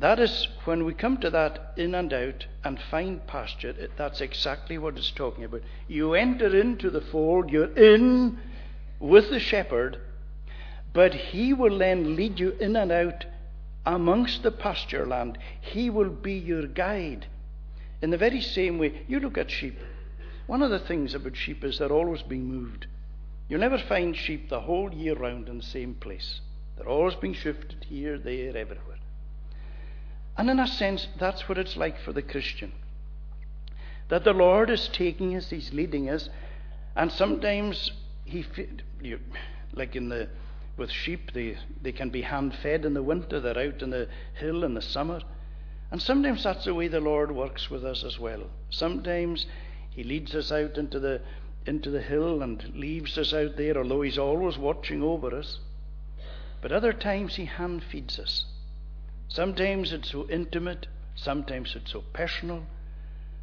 That 0.00 0.18
is, 0.18 0.48
when 0.64 0.86
we 0.86 0.94
come 0.94 1.18
to 1.18 1.28
that 1.28 1.74
in 1.76 1.94
and 1.94 2.10
out 2.10 2.46
and 2.64 2.80
find 2.90 3.26
pasture, 3.26 3.74
that's 3.98 4.22
exactly 4.22 4.78
what 4.78 4.96
it's 4.96 5.10
talking 5.10 5.44
about. 5.44 5.60
You 5.88 6.14
enter 6.14 6.58
into 6.58 6.88
the 6.88 7.02
fold, 7.02 7.50
you're 7.50 7.76
in 7.76 8.38
with 8.98 9.28
the 9.28 9.38
shepherd, 9.38 9.98
but 10.94 11.12
he 11.12 11.52
will 11.52 11.76
then 11.76 12.16
lead 12.16 12.40
you 12.40 12.52
in 12.52 12.76
and 12.76 12.90
out 12.90 13.26
amongst 13.84 14.42
the 14.42 14.50
pasture 14.50 15.04
land. 15.06 15.36
He 15.60 15.90
will 15.90 16.08
be 16.08 16.32
your 16.32 16.66
guide. 16.66 17.26
In 18.00 18.08
the 18.08 18.16
very 18.16 18.40
same 18.40 18.78
way, 18.78 19.02
you 19.06 19.20
look 19.20 19.36
at 19.36 19.50
sheep. 19.50 19.78
One 20.46 20.62
of 20.62 20.70
the 20.70 20.78
things 20.78 21.14
about 21.14 21.36
sheep 21.36 21.62
is 21.62 21.78
they're 21.78 21.92
always 21.92 22.22
being 22.22 22.46
moved. 22.46 22.86
You'll 23.50 23.60
never 23.60 23.78
find 23.78 24.16
sheep 24.16 24.48
the 24.48 24.60
whole 24.60 24.94
year 24.94 25.14
round 25.14 25.50
in 25.50 25.58
the 25.58 25.62
same 25.62 25.94
place. 25.94 26.40
They're 26.76 26.88
always 26.88 27.16
being 27.16 27.34
shifted 27.34 27.84
here, 27.84 28.18
there, 28.18 28.56
everywhere. 28.56 28.89
And 30.40 30.48
in 30.48 30.58
a 30.58 30.66
sense, 30.66 31.06
that's 31.18 31.50
what 31.50 31.58
it's 31.58 31.76
like 31.76 32.00
for 32.00 32.14
the 32.14 32.22
Christian. 32.22 32.72
That 34.08 34.24
the 34.24 34.32
Lord 34.32 34.70
is 34.70 34.88
taking 34.88 35.36
us, 35.36 35.50
He's 35.50 35.74
leading 35.74 36.08
us, 36.08 36.30
and 36.96 37.12
sometimes 37.12 37.90
He, 38.24 38.46
like 39.74 39.94
in 39.94 40.08
the 40.08 40.30
with 40.78 40.90
sheep, 40.90 41.32
they, 41.34 41.58
they 41.82 41.92
can 41.92 42.08
be 42.08 42.22
hand 42.22 42.54
fed 42.54 42.86
in 42.86 42.94
the 42.94 43.02
winter, 43.02 43.38
they're 43.38 43.58
out 43.58 43.82
in 43.82 43.90
the 43.90 44.08
hill 44.32 44.64
in 44.64 44.72
the 44.72 44.80
summer. 44.80 45.20
And 45.90 46.00
sometimes 46.00 46.42
that's 46.42 46.64
the 46.64 46.74
way 46.74 46.88
the 46.88 47.00
Lord 47.00 47.30
works 47.32 47.68
with 47.68 47.84
us 47.84 48.02
as 48.02 48.18
well. 48.18 48.44
Sometimes 48.70 49.44
He 49.90 50.04
leads 50.04 50.34
us 50.34 50.50
out 50.50 50.78
into 50.78 50.98
the 50.98 51.20
into 51.66 51.90
the 51.90 52.00
hill 52.00 52.40
and 52.42 52.72
leaves 52.74 53.18
us 53.18 53.34
out 53.34 53.58
there, 53.58 53.76
although 53.76 54.00
He's 54.00 54.16
always 54.16 54.56
watching 54.56 55.02
over 55.02 55.36
us. 55.36 55.58
But 56.62 56.72
other 56.72 56.94
times 56.94 57.34
He 57.34 57.44
hand 57.44 57.84
feeds 57.84 58.18
us. 58.18 58.46
Sometimes 59.30 59.92
it's 59.92 60.10
so 60.10 60.28
intimate, 60.28 60.88
sometimes 61.14 61.76
it's 61.76 61.92
so 61.92 62.02
personal, 62.12 62.64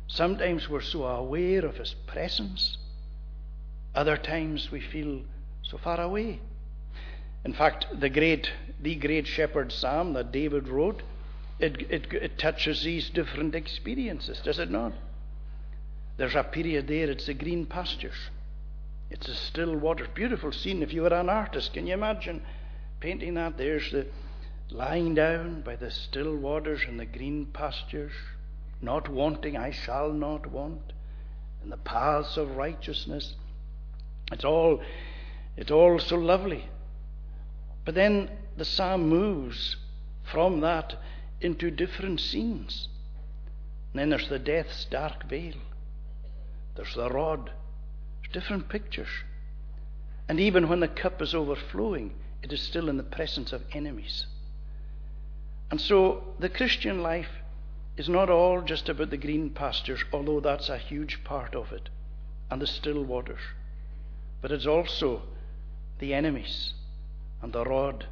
sometimes 0.07 0.69
we're 0.69 0.81
so 0.81 1.05
aware 1.05 1.65
of 1.65 1.77
His 1.77 1.95
presence, 2.05 2.77
other 3.95 4.17
times 4.17 4.69
we 4.69 4.81
feel 4.81 5.21
so 5.63 5.77
far 5.77 5.99
away. 5.99 6.41
In 7.45 7.53
fact, 7.53 7.87
the 7.97 8.09
great, 8.09 8.51
the 8.81 8.95
great 8.95 9.25
shepherd 9.25 9.71
psalm 9.71 10.11
that 10.13 10.33
David 10.33 10.67
wrote, 10.67 11.01
it, 11.57 11.89
it, 11.89 12.13
it 12.13 12.37
touches 12.37 12.83
these 12.83 13.09
different 13.09 13.55
experiences, 13.55 14.41
does 14.43 14.59
it 14.59 14.69
not? 14.69 14.91
There's 16.17 16.35
a 16.35 16.43
period 16.43 16.87
there, 16.87 17.09
it's 17.09 17.27
the 17.27 17.33
green 17.33 17.65
pastures. 17.65 18.29
It's 19.09 19.29
a 19.29 19.35
still 19.35 19.73
water. 19.75 20.05
Beautiful 20.13 20.51
scene. 20.51 20.83
If 20.83 20.91
you 20.91 21.03
were 21.03 21.13
an 21.13 21.29
artist, 21.29 21.73
can 21.73 21.87
you 21.87 21.93
imagine 21.93 22.41
painting 22.99 23.35
that? 23.35 23.57
There's 23.57 23.89
the 23.91 24.07
lying 24.69 25.15
down 25.15 25.61
by 25.61 25.75
the 25.75 25.91
still 25.91 26.35
waters 26.35 26.81
and 26.87 26.99
the 26.99 27.05
green 27.05 27.45
pastures, 27.47 28.13
not 28.81 29.09
wanting, 29.09 29.57
I 29.57 29.71
shall 29.71 30.11
not 30.11 30.47
want, 30.47 30.93
in 31.63 31.69
the 31.69 31.77
paths 31.77 32.37
of 32.37 32.57
righteousness. 32.57 33.35
It's 34.31 34.43
all, 34.43 34.81
it's 35.55 35.71
all 35.71 35.99
so 35.99 36.17
lovely. 36.17 36.69
But 37.85 37.95
then 37.95 38.29
the 38.57 38.65
psalm 38.65 39.07
moves 39.07 39.77
from 40.23 40.59
that 40.61 40.95
into 41.39 41.71
different 41.71 42.19
scenes. 42.19 42.89
And 43.93 43.99
then 44.01 44.09
there's 44.09 44.29
the 44.29 44.39
death's 44.39 44.85
dark 44.85 45.29
vale. 45.29 45.53
There's 46.75 46.93
the 46.93 47.09
rod. 47.09 47.51
There's 48.21 48.33
different 48.33 48.69
pictures. 48.69 49.07
And 50.27 50.39
even 50.39 50.67
when 50.67 50.81
the 50.81 50.87
cup 50.87 51.21
is 51.21 51.33
overflowing, 51.33 52.13
it 52.43 52.51
is 52.51 52.61
still 52.61 52.89
in 52.89 52.97
the 52.97 53.03
presence 53.03 53.53
of 53.53 53.63
enemies. 53.71 54.25
And 55.69 55.81
so 55.81 56.23
the 56.39 56.49
Christian 56.49 57.01
life 57.01 57.29
is 57.97 58.07
not 58.07 58.29
all 58.29 58.61
just 58.61 58.89
about 58.89 59.09
the 59.09 59.17
green 59.17 59.49
pastures, 59.49 60.03
although 60.13 60.39
that's 60.39 60.69
a 60.69 60.77
huge 60.77 61.23
part 61.23 61.55
of 61.55 61.71
it, 61.71 61.89
and 62.49 62.61
the 62.61 62.67
still 62.67 63.03
waters. 63.03 63.41
But 64.41 64.51
it's 64.51 64.67
also 64.67 65.23
the 65.99 66.13
enemies 66.13 66.73
and 67.41 67.51
the 67.51 67.65
rod 67.65 68.05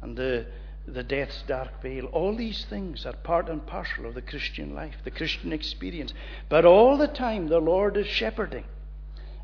and 0.00 0.16
the, 0.16 0.46
the 0.86 1.02
death's 1.02 1.42
dark 1.46 1.82
vale. 1.82 2.06
All 2.06 2.36
these 2.36 2.64
things 2.64 3.04
are 3.04 3.12
part 3.12 3.48
and 3.48 3.66
parcel 3.66 4.06
of 4.06 4.14
the 4.14 4.22
Christian 4.22 4.74
life, 4.74 4.96
the 5.04 5.10
Christian 5.10 5.52
experience. 5.52 6.14
But 6.48 6.64
all 6.64 6.96
the 6.96 7.08
time, 7.08 7.48
the 7.48 7.60
Lord 7.60 7.96
is 7.96 8.06
shepherding. 8.06 8.64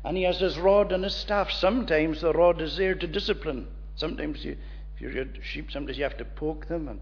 And 0.03 0.17
He 0.17 0.23
has 0.23 0.39
His 0.39 0.57
rod 0.57 0.91
and 0.91 1.03
His 1.03 1.15
staff. 1.15 1.51
Sometimes 1.51 2.21
the 2.21 2.33
rod 2.33 2.61
is 2.61 2.77
there 2.77 2.95
to 2.95 3.07
discipline. 3.07 3.67
Sometimes, 3.95 4.43
you, 4.45 4.57
you're 4.99 5.25
sheep, 5.41 5.71
sometimes 5.71 5.97
you 5.97 6.03
have 6.03 6.17
to 6.17 6.25
poke 6.25 6.67
them. 6.67 6.87
And 6.87 7.01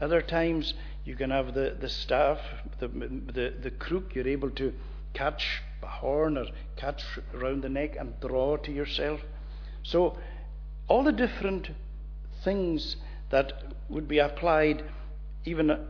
other 0.00 0.22
times, 0.22 0.74
you 1.04 1.16
can 1.16 1.30
have 1.30 1.54
the, 1.54 1.76
the 1.78 1.88
staff, 1.88 2.38
the, 2.78 2.88
the, 2.88 3.54
the 3.62 3.70
crook, 3.70 4.14
you're 4.14 4.28
able 4.28 4.50
to 4.50 4.72
catch 5.14 5.62
a 5.82 5.86
horn 5.86 6.36
or 6.38 6.46
catch 6.76 7.02
around 7.34 7.62
the 7.62 7.68
neck 7.68 7.96
and 7.98 8.18
draw 8.20 8.56
to 8.56 8.72
yourself. 8.72 9.20
So, 9.82 10.18
all 10.88 11.02
the 11.02 11.12
different 11.12 11.70
things 12.44 12.96
that 13.30 13.52
would 13.88 14.08
be 14.08 14.18
applied, 14.18 14.84
even 15.44 15.70
uh, 15.70 15.86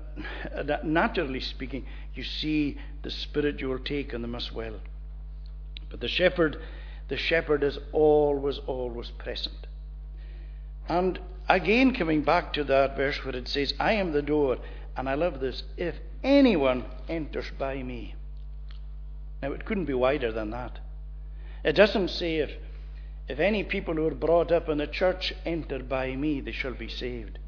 naturally 0.84 1.40
speaking, 1.40 1.86
you 2.14 2.22
see 2.22 2.78
the 3.02 3.10
spirit 3.10 3.60
you 3.60 3.68
will 3.68 3.78
take 3.78 4.14
on 4.14 4.22
them 4.22 4.34
as 4.34 4.52
well. 4.52 4.74
But 5.90 6.00
the 6.00 6.08
shepherd, 6.08 6.58
the 7.08 7.16
shepherd 7.16 7.64
is 7.64 7.78
always, 7.92 8.58
always 8.66 9.10
present. 9.10 9.66
And 10.90 11.20
again, 11.48 11.94
coming 11.94 12.22
back 12.22 12.53
to 12.55 12.64
that 12.64 12.96
verse 12.96 13.24
where 13.24 13.37
it 13.37 13.46
says, 13.46 13.72
I 13.79 13.92
am 13.92 14.11
the 14.11 14.22
door, 14.22 14.59
and 14.96 15.09
I 15.09 15.14
love 15.14 15.38
this, 15.38 15.62
if 15.76 15.94
anyone 16.24 16.85
enters 17.09 17.48
by 17.57 17.81
me. 17.81 18.16
Now, 19.40 19.53
it 19.53 19.64
couldn't 19.64 19.85
be 19.85 19.94
wider 19.94 20.33
than 20.33 20.50
that. 20.50 20.81
It 21.64 21.74
doesn't 21.74 22.09
say 22.09 22.38
if 22.38 22.50
if 23.29 23.38
any 23.38 23.62
people 23.62 23.94
who 23.94 24.09
are 24.09 24.14
brought 24.14 24.50
up 24.50 24.68
in 24.68 24.79
the 24.79 24.88
church 24.88 25.33
enter 25.46 25.79
by 25.79 26.16
me, 26.16 26.40
they 26.40 26.50
shall 26.50 26.74
be 26.74 26.88
saved. 26.88 27.38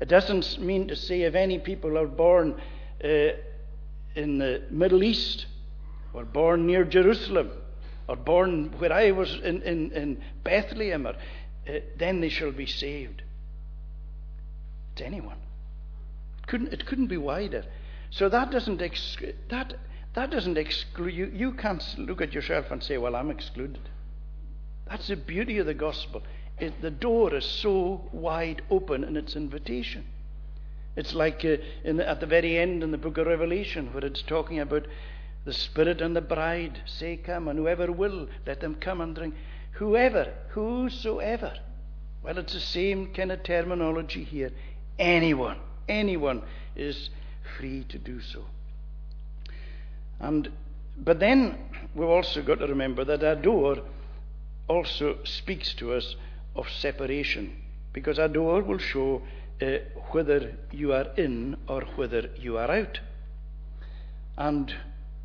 It 0.00 0.08
doesn't 0.08 0.58
mean 0.58 0.88
to 0.88 0.96
say 0.96 1.22
if 1.22 1.36
any 1.36 1.60
people 1.60 1.96
are 1.96 2.08
born 2.08 2.60
uh, 3.04 3.08
in 4.16 4.38
the 4.38 4.64
Middle 4.70 5.04
East, 5.04 5.46
or 6.12 6.24
born 6.24 6.66
near 6.66 6.82
Jerusalem, 6.82 7.52
or 8.08 8.16
born 8.16 8.74
where 8.78 8.92
I 8.92 9.12
was 9.12 9.32
in, 9.44 9.62
in, 9.62 9.92
in 9.92 10.22
Bethlehem, 10.42 11.06
or, 11.06 11.14
then 11.96 12.20
they 12.20 12.28
shall 12.28 12.52
be 12.52 12.66
saved. 12.66 13.22
It's 14.92 15.02
anyone. 15.02 15.38
It 16.38 16.46
couldn't, 16.46 16.72
it 16.72 16.86
couldn't 16.86 17.08
be 17.08 17.16
wider. 17.16 17.64
So 18.10 18.28
that 18.28 18.50
doesn't 18.50 18.80
ex- 18.80 19.16
that 19.48 19.74
that 20.14 20.30
doesn't 20.30 20.56
exclude 20.56 21.14
you. 21.14 21.26
You 21.34 21.52
can't 21.52 21.82
look 21.98 22.20
at 22.20 22.32
yourself 22.32 22.70
and 22.70 22.82
say, 22.82 22.98
"Well, 22.98 23.16
I'm 23.16 23.30
excluded." 23.30 23.88
That's 24.88 25.08
the 25.08 25.16
beauty 25.16 25.58
of 25.58 25.66
the 25.66 25.74
gospel. 25.74 26.22
It, 26.58 26.80
the 26.80 26.90
door 26.90 27.34
is 27.34 27.44
so 27.44 28.08
wide 28.12 28.62
open 28.70 29.02
in 29.02 29.16
its 29.16 29.34
invitation. 29.34 30.04
It's 30.96 31.14
like 31.14 31.44
uh, 31.44 31.56
the, 31.84 32.08
at 32.08 32.20
the 32.20 32.26
very 32.26 32.56
end 32.56 32.82
in 32.82 32.92
the 32.92 32.98
book 32.98 33.18
of 33.18 33.26
Revelation, 33.26 33.92
where 33.92 34.04
it's 34.04 34.22
talking 34.22 34.60
about 34.60 34.86
the 35.44 35.52
Spirit 35.52 36.00
and 36.00 36.14
the 36.14 36.20
bride 36.20 36.80
say, 36.86 37.16
Come, 37.16 37.48
and 37.48 37.58
whoever 37.58 37.90
will, 37.90 38.28
let 38.46 38.60
them 38.60 38.76
come 38.76 39.00
and 39.00 39.14
drink. 39.14 39.34
Whoever, 39.74 40.32
whosoever. 40.50 41.52
Well, 42.22 42.38
it's 42.38 42.52
the 42.54 42.60
same 42.60 43.12
kind 43.12 43.32
of 43.32 43.42
terminology 43.42 44.24
here. 44.24 44.50
Anyone, 44.98 45.58
anyone 45.88 46.42
is 46.76 47.10
free 47.56 47.84
to 47.88 47.98
do 47.98 48.20
so. 48.20 48.44
And, 50.20 50.50
but 50.96 51.18
then 51.18 51.58
we've 51.94 52.08
also 52.08 52.40
got 52.42 52.60
to 52.60 52.66
remember 52.66 53.04
that 53.04 53.24
our 53.24 53.34
door 53.34 53.78
also 54.68 55.18
speaks 55.24 55.74
to 55.74 55.92
us 55.92 56.16
of 56.54 56.70
separation, 56.70 57.56
because 57.92 58.18
a 58.18 58.28
door 58.28 58.62
will 58.62 58.78
show 58.78 59.22
uh, 59.60 59.78
whether 60.12 60.56
you 60.70 60.92
are 60.92 61.08
in 61.16 61.56
or 61.68 61.82
whether 61.96 62.30
you 62.38 62.56
are 62.56 62.70
out. 62.70 63.00
And 64.38 64.72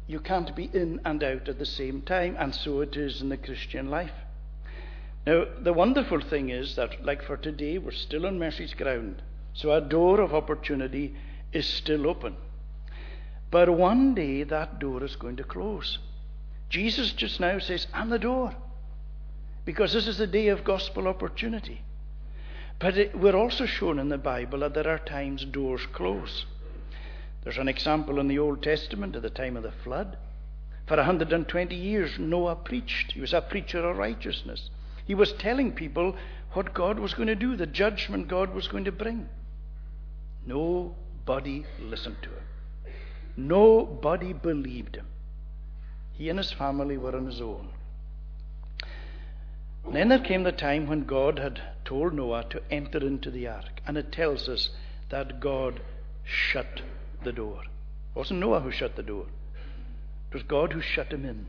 you 0.08 0.20
can't 0.20 0.56
be 0.56 0.72
in 0.74 1.00
and 1.06 1.24
out 1.24 1.48
at 1.48 1.60
the 1.60 1.66
same 1.66 2.02
time, 2.02 2.36
and 2.40 2.54
so 2.54 2.82
it 2.82 2.98
is 2.98 3.22
in 3.22 3.30
the 3.30 3.38
Christian 3.38 3.90
life. 3.90 4.12
Now, 5.30 5.46
the 5.62 5.74
wonderful 5.74 6.22
thing 6.22 6.50
is 6.50 6.76
that, 6.76 7.06
like 7.06 7.22
for 7.22 7.38
today, 7.38 7.78
we're 7.78 7.92
still 7.92 8.26
on 8.26 8.40
mercy's 8.40 8.74
ground, 8.74 9.22
so 9.54 9.72
a 9.72 9.80
door 9.80 10.22
of 10.22 10.34
opportunity 10.34 11.14
is 11.54 11.68
still 11.68 12.10
open. 12.10 12.36
But 13.52 13.70
one 13.70 14.16
day 14.16 14.42
that 14.42 14.80
door 14.80 15.04
is 15.04 15.16
going 15.16 15.36
to 15.36 15.44
close. 15.44 16.00
Jesus 16.72 17.12
just 17.12 17.40
now 17.40 17.60
says, 17.60 17.86
I'm 17.94 18.10
the 18.10 18.18
door 18.18 18.56
because 19.66 19.94
this 19.94 20.08
is 20.08 20.18
the 20.18 20.26
day 20.26 20.48
of 20.48 20.64
gospel 20.64 21.08
opportunity. 21.08 21.84
But 22.80 22.98
it, 22.98 23.16
we're 23.16 23.36
also 23.36 23.68
shown 23.68 24.00
in 24.00 24.10
the 24.10 24.18
Bible 24.18 24.62
that 24.62 24.74
there 24.74 24.90
are 24.90 24.98
times 24.98 25.46
doors 25.46 25.86
close. 25.94 26.48
There's 27.44 27.60
an 27.60 27.68
example 27.68 28.20
in 28.20 28.30
the 28.30 28.40
Old 28.40 28.64
Testament 28.64 29.16
at 29.16 29.22
the 29.22 29.30
time 29.30 29.58
of 29.58 29.62
the 29.62 29.74
flood. 29.84 30.18
For 30.88 30.98
120 30.98 31.76
years, 31.76 32.18
Noah 32.18 32.56
preached. 32.56 33.12
He 33.12 33.22
was 33.22 33.34
a 33.34 33.42
preacher 33.42 33.88
of 33.88 33.96
righteousness. 33.96 34.72
He 35.10 35.16
was 35.16 35.34
telling 35.34 35.72
people 35.72 36.16
what 36.54 36.76
God 36.76 37.00
was 37.00 37.16
going 37.16 37.30
to 37.30 37.36
do, 37.36 37.56
the 37.56 37.66
judgment 37.66 38.28
God 38.28 38.54
was 38.54 38.68
going 38.68 38.86
to 38.86 38.92
bring. 38.92 39.28
Nobody 40.46 41.66
listened 41.80 42.18
to 42.22 42.30
him. 42.30 42.94
Nobody 43.36 44.34
believed 44.34 44.98
him. 44.98 45.08
He 46.12 46.30
and 46.30 46.38
his 46.38 46.52
family 46.52 46.96
were 46.96 47.16
on 47.16 47.26
his 47.26 47.42
own. 47.42 47.70
Then 49.92 50.10
there 50.10 50.20
came 50.20 50.44
the 50.44 50.52
time 50.52 50.86
when 50.86 51.06
God 51.06 51.40
had 51.40 51.60
told 51.86 52.14
Noah 52.14 52.46
to 52.52 52.62
enter 52.70 53.00
into 53.00 53.32
the 53.32 53.48
ark. 53.48 53.82
And 53.88 53.98
it 53.98 54.12
tells 54.12 54.48
us 54.48 54.70
that 55.10 55.40
God 55.40 55.82
shut 56.24 56.84
the 57.24 57.34
door. 57.34 57.64
It 57.64 58.20
wasn't 58.20 58.42
Noah 58.42 58.60
who 58.60 58.70
shut 58.70 58.96
the 58.96 59.02
door, 59.02 59.26
it 60.30 60.36
was 60.36 60.44
God 60.44 60.74
who 60.74 60.82
shut 60.82 61.12
him 61.12 61.26
in. 61.26 61.48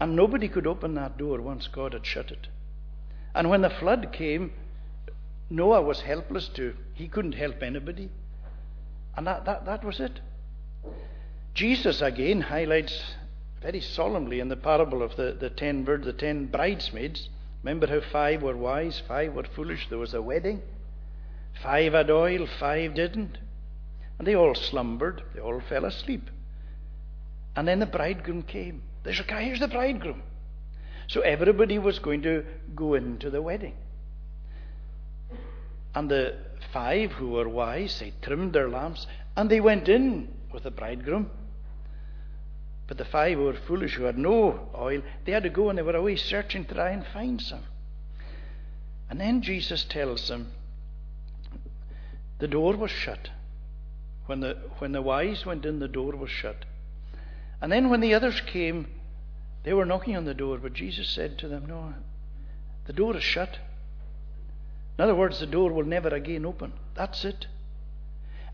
And 0.00 0.16
nobody 0.16 0.48
could 0.48 0.66
open 0.66 0.94
that 0.94 1.18
door 1.18 1.40
once 1.40 1.68
God 1.68 1.92
had 1.92 2.04
shut 2.04 2.30
it. 2.30 2.48
And 3.34 3.48
when 3.48 3.62
the 3.62 3.70
flood 3.70 4.12
came, 4.12 4.52
Noah 5.48 5.82
was 5.82 6.00
helpless 6.00 6.48
too. 6.48 6.74
He 6.94 7.08
couldn't 7.08 7.32
help 7.32 7.62
anybody. 7.62 8.10
And 9.16 9.26
that, 9.26 9.44
that, 9.44 9.66
that 9.66 9.84
was 9.84 10.00
it. 10.00 10.20
Jesus 11.54 12.00
again 12.00 12.40
highlights 12.40 13.14
very 13.60 13.80
solemnly 13.80 14.40
in 14.40 14.48
the 14.48 14.56
parable 14.56 15.02
of 15.02 15.16
the, 15.16 15.36
the 15.38 15.50
ten 15.50 15.84
the 15.84 16.12
ten 16.12 16.46
bridesmaids. 16.46 17.28
Remember 17.62 17.86
how 17.86 18.00
five 18.10 18.42
were 18.42 18.56
wise, 18.56 19.02
five 19.06 19.34
were 19.34 19.44
foolish. 19.44 19.86
There 19.88 19.98
was 19.98 20.14
a 20.14 20.22
wedding. 20.22 20.62
Five 21.62 21.92
had 21.92 22.10
oil, 22.10 22.48
five 22.58 22.94
didn't. 22.94 23.38
And 24.18 24.26
they 24.26 24.34
all 24.34 24.54
slumbered, 24.54 25.22
they 25.34 25.40
all 25.40 25.60
fell 25.68 25.84
asleep. 25.84 26.28
And 27.54 27.68
then 27.68 27.78
the 27.78 27.86
bridegroom 27.86 28.42
came. 28.42 28.82
There's 29.02 29.20
a 29.20 29.24
guy, 29.24 29.42
here's 29.44 29.60
the 29.60 29.68
bridegroom. 29.68 30.22
So 31.08 31.20
everybody 31.20 31.78
was 31.78 31.98
going 31.98 32.22
to 32.22 32.44
go 32.74 32.94
into 32.94 33.30
the 33.30 33.42
wedding. 33.42 33.74
And 35.94 36.10
the 36.10 36.36
five 36.72 37.12
who 37.12 37.30
were 37.30 37.48
wise, 37.48 37.98
they 37.98 38.12
trimmed 38.22 38.52
their 38.52 38.68
lamps 38.68 39.06
and 39.36 39.50
they 39.50 39.60
went 39.60 39.88
in 39.88 40.28
with 40.52 40.62
the 40.62 40.70
bridegroom. 40.70 41.30
But 42.86 42.98
the 42.98 43.04
five 43.04 43.36
who 43.36 43.44
were 43.44 43.54
foolish, 43.54 43.94
who 43.94 44.04
had 44.04 44.18
no 44.18 44.68
oil, 44.76 45.02
they 45.24 45.32
had 45.32 45.42
to 45.42 45.50
go 45.50 45.68
and 45.68 45.78
they 45.78 45.82
were 45.82 45.96
away 45.96 46.16
searching 46.16 46.64
to 46.66 46.74
try 46.74 46.90
and 46.90 47.04
find 47.06 47.40
some. 47.40 47.64
And 49.10 49.20
then 49.20 49.42
Jesus 49.42 49.84
tells 49.84 50.28
them 50.28 50.52
the 52.38 52.48
door 52.48 52.76
was 52.76 52.90
shut. 52.90 53.30
When 54.26 54.40
the, 54.40 54.56
when 54.78 54.92
the 54.92 55.02
wise 55.02 55.44
went 55.44 55.66
in, 55.66 55.78
the 55.78 55.88
door 55.88 56.16
was 56.16 56.30
shut. 56.30 56.64
And 57.62 57.70
then 57.70 57.88
when 57.88 58.00
the 58.00 58.12
others 58.12 58.40
came, 58.40 58.88
They 59.62 59.72
were 59.72 59.86
knocking 59.86 60.16
on 60.16 60.24
the 60.24 60.34
door, 60.34 60.58
but 60.58 60.72
Jesus 60.72 61.08
said 61.08 61.38
to 61.38 61.48
them, 61.48 61.66
No, 61.66 61.94
the 62.86 62.92
door 62.92 63.16
is 63.16 63.22
shut. 63.22 63.58
In 64.98 65.04
other 65.04 65.14
words, 65.14 65.38
the 65.38 65.46
door 65.46 65.72
will 65.72 65.84
never 65.84 66.08
again 66.08 66.44
open. 66.44 66.72
That's 66.94 67.24
it. 67.24 67.46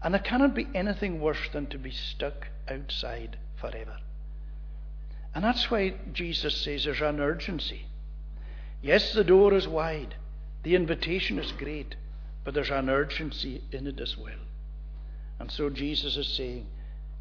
And 0.03 0.13
there 0.15 0.21
cannot 0.21 0.55
be 0.55 0.69
anything 0.75 1.21
worse 1.21 1.49
than 1.53 1.67
to 1.69 1.79
be 1.79 1.91
stuck 1.91 2.49
outside 2.69 3.39
forever. 3.57 3.97
And 5.35 5.43
that's 5.43 5.71
why 5.71 5.95
Jesus 6.13 6.57
says 6.57 6.85
there's 6.85 7.01
an 7.01 7.19
urgency. 7.19 7.87
Yes, 8.83 9.13
the 9.13 9.25
door 9.25 9.55
is 9.55 9.67
wide, 9.67 10.15
the 10.63 10.75
invitation 10.75 11.39
is 11.39 11.51
great, 11.53 11.97
but 12.45 12.55
there's 12.55 12.71
an 12.71 12.89
urgency 12.89 13.63
in 13.73 13.87
it 13.87 14.01
as 14.01 14.17
well. 14.17 14.39
And 15.41 15.51
so 15.51 15.71
Jesus 15.71 16.17
is 16.17 16.29
saying, 16.29 16.67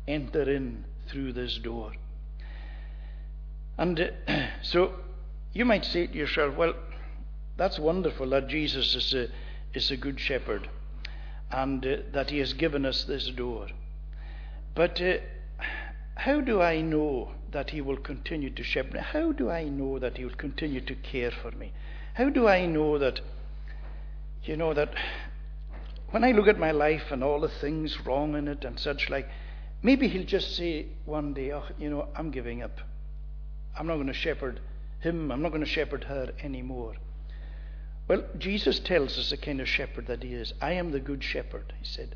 enter 0.07 0.43
in 0.49 0.85
through 1.09 1.33
this 1.33 1.57
door. 1.57 1.93
And 3.77 3.99
uh, 3.99 4.47
so 4.61 4.93
you 5.53 5.65
might 5.65 5.85
say 5.85 6.07
to 6.07 6.13
yourself, 6.13 6.55
well, 6.55 6.73
that's 7.57 7.79
wonderful 7.79 8.29
that 8.29 8.47
Jesus 8.47 8.95
is 8.95 9.13
a, 9.13 9.27
is 9.73 9.91
a 9.91 9.97
good 9.97 10.19
shepherd 10.19 10.69
and 11.51 11.85
uh, 11.85 11.97
that 12.11 12.29
he 12.29 12.39
has 12.39 12.53
given 12.53 12.85
us 12.85 13.03
this 13.03 13.29
door. 13.29 13.67
But 14.75 15.01
uh, 15.01 15.17
how 16.15 16.41
do 16.41 16.61
I 16.61 16.81
know 16.81 17.31
that 17.51 17.71
he 17.71 17.81
will 17.81 17.97
continue 17.97 18.49
to 18.51 18.63
shepherd 18.63 18.93
me? 18.93 18.99
How 18.99 19.31
do 19.31 19.49
I 19.49 19.63
know 19.63 19.99
that 19.99 20.17
he 20.17 20.25
will 20.25 20.35
continue 20.35 20.81
to 20.81 20.95
care 20.95 21.31
for 21.31 21.51
me? 21.51 21.73
How 22.15 22.29
do 22.29 22.47
I 22.47 22.65
know 22.65 22.97
that, 22.97 23.21
you 24.43 24.57
know, 24.57 24.73
that 24.73 24.93
when 26.09 26.23
I 26.23 26.31
look 26.31 26.47
at 26.47 26.59
my 26.59 26.71
life 26.71 27.11
and 27.11 27.23
all 27.23 27.41
the 27.41 27.49
things 27.49 28.05
wrong 28.05 28.35
in 28.35 28.47
it 28.47 28.63
and 28.63 28.79
such 28.79 29.09
like, 29.09 29.27
maybe 29.81 30.07
he'll 30.07 30.25
just 30.25 30.55
say 30.55 30.87
one 31.05 31.33
day, 31.33 31.51
oh, 31.53 31.63
you 31.77 31.89
know, 31.89 32.07
I'm 32.15 32.31
giving 32.31 32.63
up. 32.63 32.79
I'm 33.77 33.87
not 33.87 33.95
going 33.95 34.07
to 34.07 34.13
shepherd 34.13 34.59
him, 34.99 35.31
I'm 35.31 35.41
not 35.41 35.49
going 35.49 35.63
to 35.63 35.69
shepherd 35.69 36.05
her 36.05 36.33
anymore. 36.41 36.95
Well, 38.07 38.23
Jesus 38.37 38.79
tells 38.79 39.17
us 39.17 39.29
the 39.29 39.37
kind 39.37 39.61
of 39.61 39.67
shepherd 39.67 40.07
that 40.07 40.23
he 40.23 40.33
is. 40.33 40.53
I 40.61 40.73
am 40.73 40.91
the 40.91 40.99
good 40.99 41.23
shepherd, 41.23 41.73
he 41.79 41.85
said. 41.85 42.15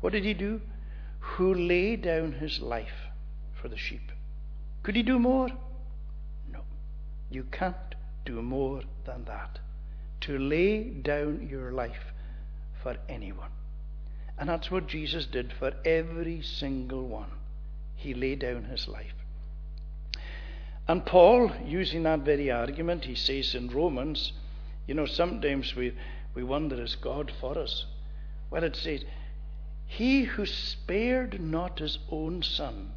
What 0.00 0.12
did 0.12 0.24
he 0.24 0.34
do? 0.34 0.60
Who 1.20 1.52
laid 1.54 2.02
down 2.02 2.32
his 2.32 2.60
life 2.60 3.10
for 3.60 3.68
the 3.68 3.76
sheep. 3.76 4.10
Could 4.82 4.96
he 4.96 5.02
do 5.02 5.18
more? 5.18 5.48
No. 6.50 6.60
You 7.30 7.44
can't 7.44 7.76
do 8.24 8.42
more 8.42 8.82
than 9.04 9.24
that. 9.24 9.58
To 10.22 10.38
lay 10.38 10.84
down 10.84 11.48
your 11.48 11.72
life 11.72 12.12
for 12.82 12.96
anyone. 13.08 13.50
And 14.38 14.48
that's 14.48 14.70
what 14.70 14.88
Jesus 14.88 15.26
did 15.26 15.52
for 15.58 15.72
every 15.84 16.42
single 16.42 17.06
one. 17.06 17.30
He 17.94 18.14
laid 18.14 18.40
down 18.40 18.64
his 18.64 18.88
life. 18.88 19.14
And 20.88 21.06
Paul, 21.06 21.52
using 21.64 22.02
that 22.02 22.20
very 22.20 22.50
argument, 22.50 23.04
he 23.04 23.14
says 23.14 23.54
in 23.54 23.70
Romans, 23.70 24.32
you 24.86 24.94
know, 24.94 25.06
sometimes 25.06 25.76
we, 25.76 25.94
we 26.34 26.42
wonder, 26.42 26.82
is 26.82 26.96
God 26.96 27.32
for 27.40 27.56
us? 27.56 27.86
Well, 28.50 28.64
it 28.64 28.76
says, 28.76 29.04
He 29.86 30.24
who 30.24 30.44
spared 30.44 31.40
not 31.40 31.78
his 31.78 31.98
own 32.10 32.42
son, 32.42 32.90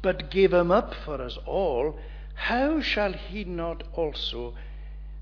but 0.00 0.30
gave 0.30 0.52
him 0.52 0.70
up 0.70 0.94
for 1.04 1.20
us 1.20 1.38
all, 1.44 1.98
how 2.34 2.80
shall 2.80 3.12
he 3.12 3.44
not 3.44 3.82
also 3.94 4.54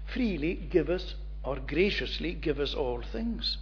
freely 0.07 0.55
give 0.55 0.91
us, 0.91 1.15
or 1.43 1.57
graciously 1.57 2.35
give 2.35 2.61
us 2.61 2.75
all 2.75 3.03
things? 3.03 3.57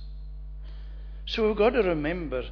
So 1.28 1.46
we've 1.46 1.56
got 1.56 1.74
to 1.74 1.82
remember 1.82 2.42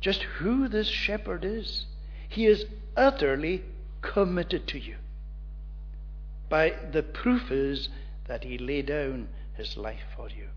just 0.00 0.22
who 0.22 0.68
this 0.68 0.88
shepherd 0.88 1.44
is. 1.44 1.84
He 2.30 2.46
is 2.46 2.64
utterly 2.96 3.62
committed 4.00 4.66
to 4.68 4.78
you. 4.78 4.96
By 6.48 6.72
the 6.92 7.02
proof 7.02 7.50
is 7.50 7.90
that 8.26 8.42
he 8.44 8.56
laid 8.56 8.86
down 8.86 9.28
his 9.52 9.76
life 9.76 10.00
for 10.16 10.30
you. 10.30 10.48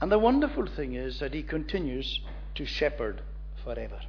And 0.00 0.10
the 0.10 0.18
wonderful 0.18 0.66
thing 0.66 0.94
is 0.94 1.20
that 1.20 1.34
he 1.34 1.42
continues 1.42 2.20
to 2.54 2.64
shepherd 2.64 3.20
forever. 3.62 4.00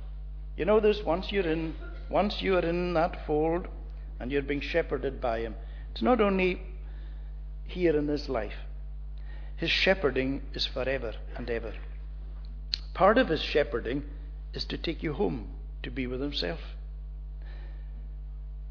You 0.56 0.64
know 0.64 0.80
this 0.80 1.04
once 1.04 1.34
you're 1.34 1.48
in 1.48 1.76
once 2.10 2.42
you 2.42 2.56
are 2.56 2.66
in 2.66 2.94
that 2.94 3.26
fold 3.26 3.68
and 4.22 4.32
you're 4.32 4.42
being 4.42 4.62
shepherded 4.62 5.20
by 5.20 5.40
him, 5.40 5.56
it's 5.92 6.02
not 6.02 6.22
only 6.22 6.62
here 7.66 7.98
in 7.98 8.08
this 8.08 8.30
life. 8.30 8.56
His 9.58 9.70
shepherding 9.70 10.44
is 10.54 10.66
forever 10.66 11.14
and 11.36 11.50
ever. 11.50 11.74
Part 12.96 13.18
of 13.18 13.28
his 13.28 13.42
shepherding 13.42 14.04
is 14.54 14.64
to 14.66 14.78
take 14.78 15.04
you 15.04 15.14
home 15.14 15.50
to 15.84 15.92
be 15.92 16.08
with 16.08 16.22
himself. 16.22 16.62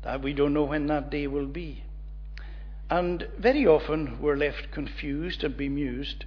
That 0.03 0.23
we 0.23 0.33
don't 0.33 0.55
know 0.55 0.65
when 0.65 0.87
that 0.87 1.11
day 1.11 1.27
will 1.27 1.47
be. 1.47 1.85
And 2.89 3.29
very 3.39 3.67
often 3.67 4.21
we're 4.23 4.37
left 4.37 4.71
confused 4.71 5.45
and 5.45 5.55
bemused 5.57 6.25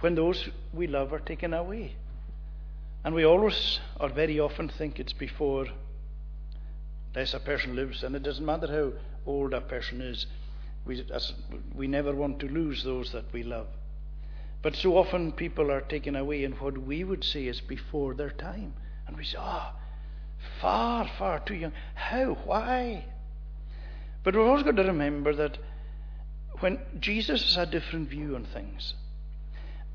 when 0.00 0.14
those 0.14 0.50
we 0.74 0.86
love 0.86 1.10
are 1.14 1.18
taken 1.18 1.54
away. 1.54 1.96
And 3.02 3.14
we 3.14 3.24
always, 3.24 3.80
or 3.98 4.10
very 4.10 4.38
often, 4.38 4.68
think 4.68 5.00
it's 5.00 5.14
before 5.14 5.68
less 7.14 7.32
a 7.32 7.40
person 7.40 7.76
lives, 7.76 8.02
and 8.02 8.14
it 8.14 8.22
doesn't 8.22 8.44
matter 8.44 8.66
how 8.66 8.92
old 9.24 9.54
a 9.54 9.62
person 9.62 10.02
is. 10.02 10.26
We, 10.84 11.02
we 11.74 11.86
never 11.86 12.14
want 12.14 12.40
to 12.40 12.46
lose 12.46 12.84
those 12.84 13.12
that 13.12 13.32
we 13.32 13.42
love. 13.42 13.68
But 14.62 14.74
so 14.74 14.96
often 14.96 15.32
people 15.32 15.70
are 15.70 15.80
taken 15.80 16.16
away 16.16 16.44
in 16.44 16.52
what 16.52 16.78
we 16.78 17.04
would 17.04 17.24
say 17.24 17.46
is 17.46 17.60
before 17.60 18.14
their 18.14 18.30
time. 18.30 18.74
And 19.06 19.16
we 19.16 19.24
say, 19.24 19.38
ah, 19.38 19.74
oh, 19.74 19.80
far, 20.60 21.08
far 21.18 21.40
too 21.40 21.54
young. 21.54 21.72
How? 21.94 22.34
Why? 22.44 23.04
But 24.24 24.34
we've 24.34 24.44
always 24.44 24.64
got 24.64 24.76
to 24.76 24.82
remember 24.82 25.34
that 25.34 25.58
when 26.60 26.78
Jesus 26.98 27.54
has 27.54 27.56
a 27.56 27.70
different 27.70 28.08
view 28.08 28.34
on 28.34 28.44
things, 28.44 28.94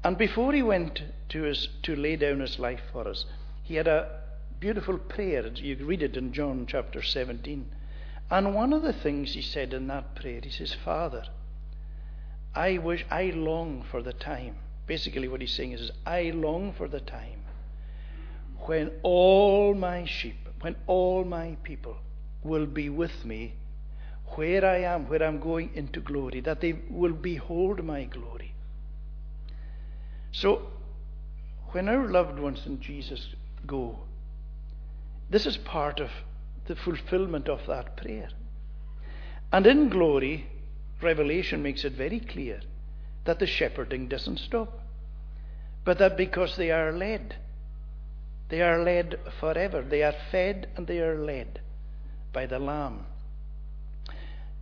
and 0.03 0.17
before 0.17 0.53
he 0.53 0.63
went 0.63 1.03
to, 1.29 1.43
his, 1.43 1.67
to 1.83 1.95
lay 1.95 2.15
down 2.15 2.39
his 2.39 2.57
life 2.57 2.81
for 2.91 3.07
us, 3.07 3.25
he 3.63 3.75
had 3.75 3.87
a 3.87 4.21
beautiful 4.59 4.97
prayer. 4.97 5.47
You 5.47 5.75
read 5.85 6.01
it 6.01 6.17
in 6.17 6.33
John 6.33 6.65
chapter 6.67 7.01
17. 7.03 7.69
And 8.29 8.55
one 8.55 8.73
of 8.73 8.83
the 8.83 8.93
things 8.93 9.33
he 9.33 9.41
said 9.41 9.73
in 9.73 9.87
that 9.87 10.15
prayer, 10.15 10.41
he 10.41 10.49
says, 10.49 10.73
Father, 10.73 11.25
I 12.53 12.77
wish, 12.77 13.05
I 13.09 13.31
long 13.35 13.83
for 13.89 14.01
the 14.01 14.13
time. 14.13 14.55
Basically, 14.87 15.27
what 15.27 15.41
he's 15.41 15.53
saying 15.53 15.71
is, 15.71 15.91
I 16.05 16.31
long 16.31 16.73
for 16.73 16.87
the 16.87 16.99
time 16.99 17.41
when 18.65 18.91
all 19.03 19.73
my 19.73 20.05
sheep, 20.05 20.37
when 20.61 20.75
all 20.85 21.23
my 21.23 21.57
people 21.63 21.97
will 22.43 22.65
be 22.65 22.89
with 22.89 23.25
me 23.25 23.53
where 24.35 24.63
I 24.65 24.77
am, 24.79 25.09
where 25.09 25.23
I'm 25.23 25.39
going 25.39 25.71
into 25.73 25.99
glory, 25.99 26.41
that 26.41 26.61
they 26.61 26.79
will 26.89 27.13
behold 27.13 27.83
my 27.83 28.05
glory. 28.05 28.53
So, 30.31 30.67
when 31.71 31.89
our 31.89 32.07
loved 32.07 32.39
ones 32.39 32.65
in 32.65 32.79
Jesus 32.79 33.35
go, 33.65 33.99
this 35.29 35.45
is 35.45 35.57
part 35.57 35.99
of 35.99 36.09
the 36.67 36.75
fulfillment 36.75 37.49
of 37.49 37.65
that 37.67 37.97
prayer. 37.97 38.29
And 39.51 39.67
in 39.67 39.89
glory, 39.89 40.47
Revelation 41.03 41.63
makes 41.63 41.83
it 41.83 41.93
very 41.93 42.19
clear 42.19 42.61
that 43.25 43.39
the 43.39 43.47
shepherding 43.47 44.07
doesn't 44.07 44.37
stop, 44.37 44.79
but 45.83 45.97
that 45.99 46.17
because 46.17 46.57
they 46.57 46.71
are 46.71 46.91
led, 46.91 47.35
they 48.49 48.61
are 48.61 48.83
led 48.83 49.19
forever. 49.39 49.81
They 49.81 50.03
are 50.03 50.15
fed 50.31 50.67
and 50.75 50.85
they 50.87 50.99
are 50.99 51.17
led 51.17 51.61
by 52.33 52.45
the 52.45 52.59
Lamb, 52.59 53.05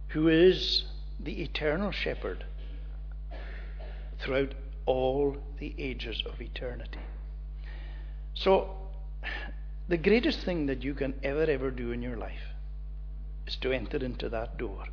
who 0.10 0.28
is 0.28 0.86
the 1.19 1.41
eternal 1.41 1.91
shepherd 1.91 2.45
throughout 4.19 4.54
all 4.86 5.38
the 5.60 5.73
ages 5.78 6.23
of 6.25 6.41
eternity. 6.41 6.99
So, 8.34 8.75
the 9.88 9.97
greatest 9.97 10.45
thing 10.45 10.67
that 10.67 10.84
you 10.84 10.93
can 10.93 11.15
ever, 11.23 11.43
ever 11.43 11.71
do 11.71 11.91
in 11.91 12.02
your 12.02 12.17
life 12.17 12.54
is 13.47 13.56
to 13.58 13.71
enter 13.71 13.97
into 13.97 14.30
that 14.30 14.58
door. 14.58 14.86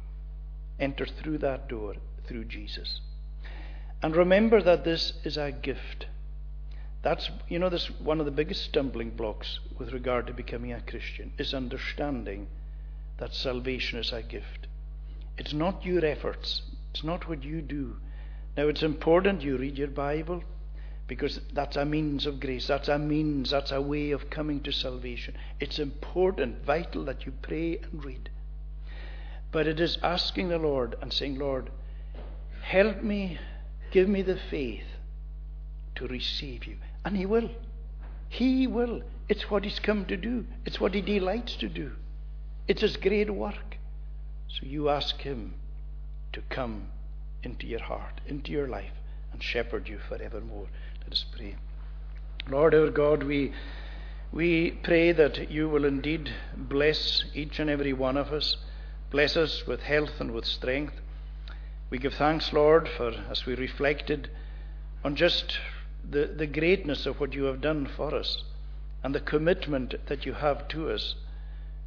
Enter 0.79 1.07
through 1.07 1.39
that 1.39 1.69
door, 1.69 1.95
through 2.27 2.45
Jesus. 2.45 3.01
And 4.03 4.15
remember 4.15 4.63
that 4.63 4.85
this 4.85 5.15
is 5.25 5.37
a 5.37 5.53
gift. 5.53 6.07
That's, 7.03 7.31
you 7.49 7.59
know, 7.59 7.69
this 7.69 7.91
one 8.01 8.21
of 8.21 8.27
the 8.27 8.33
biggest 8.33 8.65
stumbling 8.65 9.11
blocks 9.11 9.61
with 9.79 9.93
regard 9.93 10.27
to 10.27 10.35
becoming 10.35 10.73
a 10.73 10.81
Christian 10.81 11.33
is 11.39 11.55
understanding 11.55 12.49
that 13.19 13.35
salvation 13.35 13.99
is 13.99 14.13
a 14.13 14.23
gift. 14.23 14.67
It's 15.39 15.53
not 15.53 15.85
your 15.85 16.05
efforts, 16.05 16.63
it's 16.91 17.05
not 17.05 17.29
what 17.29 17.45
you 17.45 17.63
do. 17.63 17.97
Now, 18.57 18.69
it's 18.69 18.83
important 18.83 19.43
you 19.43 19.57
read 19.57 19.79
your 19.79 19.89
Bible 19.89 20.43
because 21.07 21.41
that's 21.53 21.77
a 21.77 21.85
means 21.85 22.27
of 22.27 22.41
grace. 22.41 22.67
That's 22.67 22.89
a 22.89 22.99
means, 22.99 23.51
that's 23.51 23.71
a 23.71 23.81
way 23.81 24.11
of 24.11 24.31
coming 24.31 24.61
to 24.63 24.73
salvation. 24.73 25.37
It's 25.61 25.79
important, 25.79 26.65
vital 26.65 27.05
that 27.05 27.27
you 27.27 27.33
pray 27.43 27.79
and 27.79 28.05
read. 28.05 28.31
But 29.53 29.67
it 29.67 29.81
is 29.81 29.99
asking 30.03 30.49
the 30.49 30.59
Lord 30.59 30.97
and 31.01 31.13
saying, 31.13 31.39
Lord, 31.39 31.71
help 32.63 33.03
me, 33.03 33.39
give 33.91 34.09
me 34.09 34.23
the 34.23 34.39
faith 34.51 34.85
to 35.97 36.07
receive 36.07 36.65
you. 36.65 36.77
And 37.05 37.17
He 37.17 37.27
will. 37.27 37.51
He 38.29 38.67
will. 38.67 39.03
It's 39.29 39.51
what 39.51 39.65
He's 39.65 39.79
come 39.79 40.05
to 40.07 40.17
do, 40.17 40.47
it's 40.65 40.81
what 40.81 40.95
He 40.95 41.01
delights 41.01 41.57
to 41.57 41.69
do. 41.69 41.93
It's 42.69 42.83
His 42.83 42.97
great 42.97 43.31
work. 43.31 43.79
So 44.49 44.67
you 44.67 44.89
ask 44.89 45.21
Him 45.21 45.55
to 46.33 46.41
come 46.51 46.89
into 47.43 47.67
your 47.67 47.83
heart, 47.83 48.21
into 48.27 48.53
your 48.53 48.69
life, 48.69 48.93
and 49.33 49.43
shepherd 49.43 49.89
you 49.89 49.99
forevermore. 50.09 50.67
Let 51.03 51.13
us 51.13 51.25
pray. 51.37 51.57
Lord 52.49 52.75
our 52.75 52.91
God, 52.91 53.23
we, 53.23 53.53
we 54.33 54.73
pray 54.83 55.13
that 55.13 55.51
you 55.51 55.69
will 55.69 55.85
indeed 55.85 56.33
bless 56.57 57.25
each 57.35 57.59
and 57.59 57.71
every 57.71 57.93
one 57.93 58.17
of 58.17 58.33
us, 58.33 58.57
bless 59.11 59.37
us 59.37 59.67
with 59.67 59.81
health 59.81 60.21
and 60.21 60.33
with 60.33 60.45
strength. 60.45 60.95
We 61.91 61.99
give 61.99 62.15
thanks, 62.15 62.53
Lord, 62.53 62.89
for 62.89 63.13
as 63.31 63.47
we 63.47 63.55
reflected 63.55 64.31
on 65.05 65.17
just 65.17 65.59
the, 66.09 66.27
the 66.27 66.47
greatness 66.47 67.07
of 67.07 67.21
what 67.21 67.35
you 67.35 67.45
have 67.45 67.61
done 67.61 67.87
for 67.87 68.15
us 68.15 68.43
and 69.03 69.15
the 69.15 69.21
commitment 69.21 69.95
that 70.07 70.27
you 70.27 70.33
have 70.33 70.67
to 70.69 70.91
us. 70.91 71.15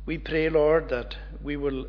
We 0.05 0.17
pray, 0.17 0.49
Lord, 0.49 0.89
that 0.89 1.17
we 1.43 1.58
will 1.58 1.88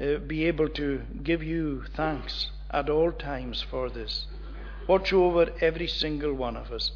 uh, 0.00 0.16
be 0.18 0.44
able 0.44 0.68
to 0.70 1.02
give 1.22 1.42
you 1.42 1.84
thanks 1.94 2.50
at 2.70 2.90
all 2.90 3.12
times 3.12 3.62
for 3.62 3.90
this. 3.90 4.26
Watch 4.86 5.12
over 5.12 5.50
every 5.60 5.86
single 5.86 6.34
one 6.34 6.56
of 6.56 6.72
us. 6.72 6.92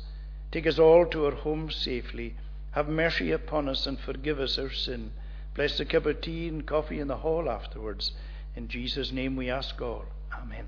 Take 0.53 0.67
us 0.67 0.79
all 0.79 1.07
to 1.07 1.27
our 1.27 1.35
homes 1.35 1.77
safely. 1.77 2.35
Have 2.73 2.89
mercy 2.89 3.33
upon 3.33 3.69
us 3.69 3.87
and 3.87 3.99
forgive 3.99 4.39
us 4.39 4.59
our 4.59 4.71
sin. 4.71 5.13
Bless 5.57 5.79
the 5.79 5.87
cup 5.87 6.05
of 6.05 6.21
tea 6.21 6.49
and 6.49 6.67
coffee 6.67 7.01
in 7.01 7.09
the 7.09 7.17
hall 7.17 7.49
afterwards. 7.49 8.13
In 8.57 8.69
Jesus' 8.69 9.11
name 9.11 9.37
we 9.37 9.49
ask 9.49 9.81
all. 9.81 10.05
Amen. 10.31 10.67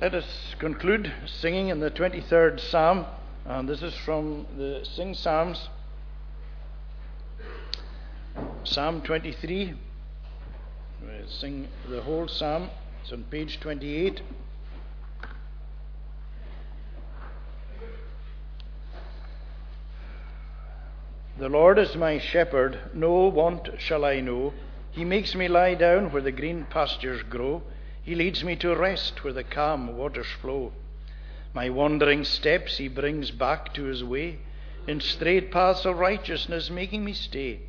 Let 0.00 0.14
us 0.14 0.54
conclude 0.58 1.12
singing 1.26 1.68
in 1.68 1.80
the 1.80 1.90
23rd 1.90 2.58
Psalm, 2.58 3.04
and 3.44 3.68
this 3.68 3.82
is 3.82 3.94
from 3.94 4.46
the 4.56 4.80
Sing 4.82 5.12
Psalms. 5.12 5.68
Psalm 8.64 9.02
23. 9.02 9.74
We'll 11.02 11.28
sing 11.28 11.68
the 11.90 12.00
whole 12.00 12.26
psalm. 12.26 12.70
It's 13.02 13.12
on 13.12 13.24
page 13.24 13.60
28. 13.60 14.22
The 21.40 21.48
Lord 21.48 21.78
is 21.78 21.96
my 21.96 22.18
shepherd, 22.18 22.78
no 22.92 23.28
want 23.28 23.70
shall 23.78 24.04
I 24.04 24.20
know. 24.20 24.52
He 24.90 25.06
makes 25.06 25.34
me 25.34 25.48
lie 25.48 25.74
down 25.74 26.12
where 26.12 26.20
the 26.20 26.30
green 26.30 26.66
pastures 26.66 27.22
grow. 27.22 27.62
He 28.02 28.14
leads 28.14 28.44
me 28.44 28.56
to 28.56 28.76
rest 28.76 29.24
where 29.24 29.32
the 29.32 29.42
calm 29.42 29.96
waters 29.96 30.26
flow. 30.26 30.72
My 31.54 31.70
wandering 31.70 32.24
steps 32.24 32.76
he 32.76 32.88
brings 32.88 33.30
back 33.30 33.72
to 33.72 33.84
his 33.84 34.04
way, 34.04 34.40
in 34.86 35.00
straight 35.00 35.50
paths 35.50 35.86
of 35.86 35.96
righteousness 35.96 36.68
making 36.68 37.06
me 37.06 37.14
stay. 37.14 37.60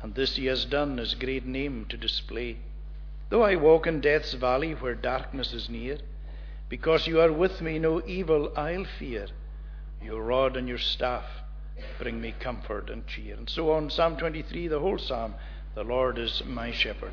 And 0.00 0.14
this 0.14 0.36
he 0.36 0.46
has 0.46 0.64
done 0.64 0.98
his 0.98 1.14
great 1.14 1.44
name 1.44 1.86
to 1.88 1.96
display. 1.96 2.58
Though 3.30 3.42
I 3.42 3.56
walk 3.56 3.88
in 3.88 4.00
death's 4.00 4.34
valley 4.34 4.74
where 4.74 4.94
darkness 4.94 5.52
is 5.52 5.68
near, 5.68 5.98
because 6.68 7.08
you 7.08 7.20
are 7.20 7.32
with 7.32 7.60
me, 7.62 7.80
no 7.80 8.00
evil 8.06 8.52
I'll 8.56 8.84
fear. 8.84 9.26
Your 10.00 10.22
rod 10.22 10.56
and 10.56 10.68
your 10.68 10.78
staff 10.78 11.41
bring 11.98 12.20
me 12.20 12.34
comfort 12.38 12.90
and 12.90 13.06
cheer. 13.06 13.36
And 13.36 13.48
so 13.48 13.72
on, 13.72 13.90
Psalm 13.90 14.16
23, 14.16 14.68
the 14.68 14.80
whole 14.80 14.98
psalm, 14.98 15.34
the 15.74 15.84
Lord 15.84 16.18
is 16.18 16.42
my 16.46 16.72
shepherd. 16.72 17.12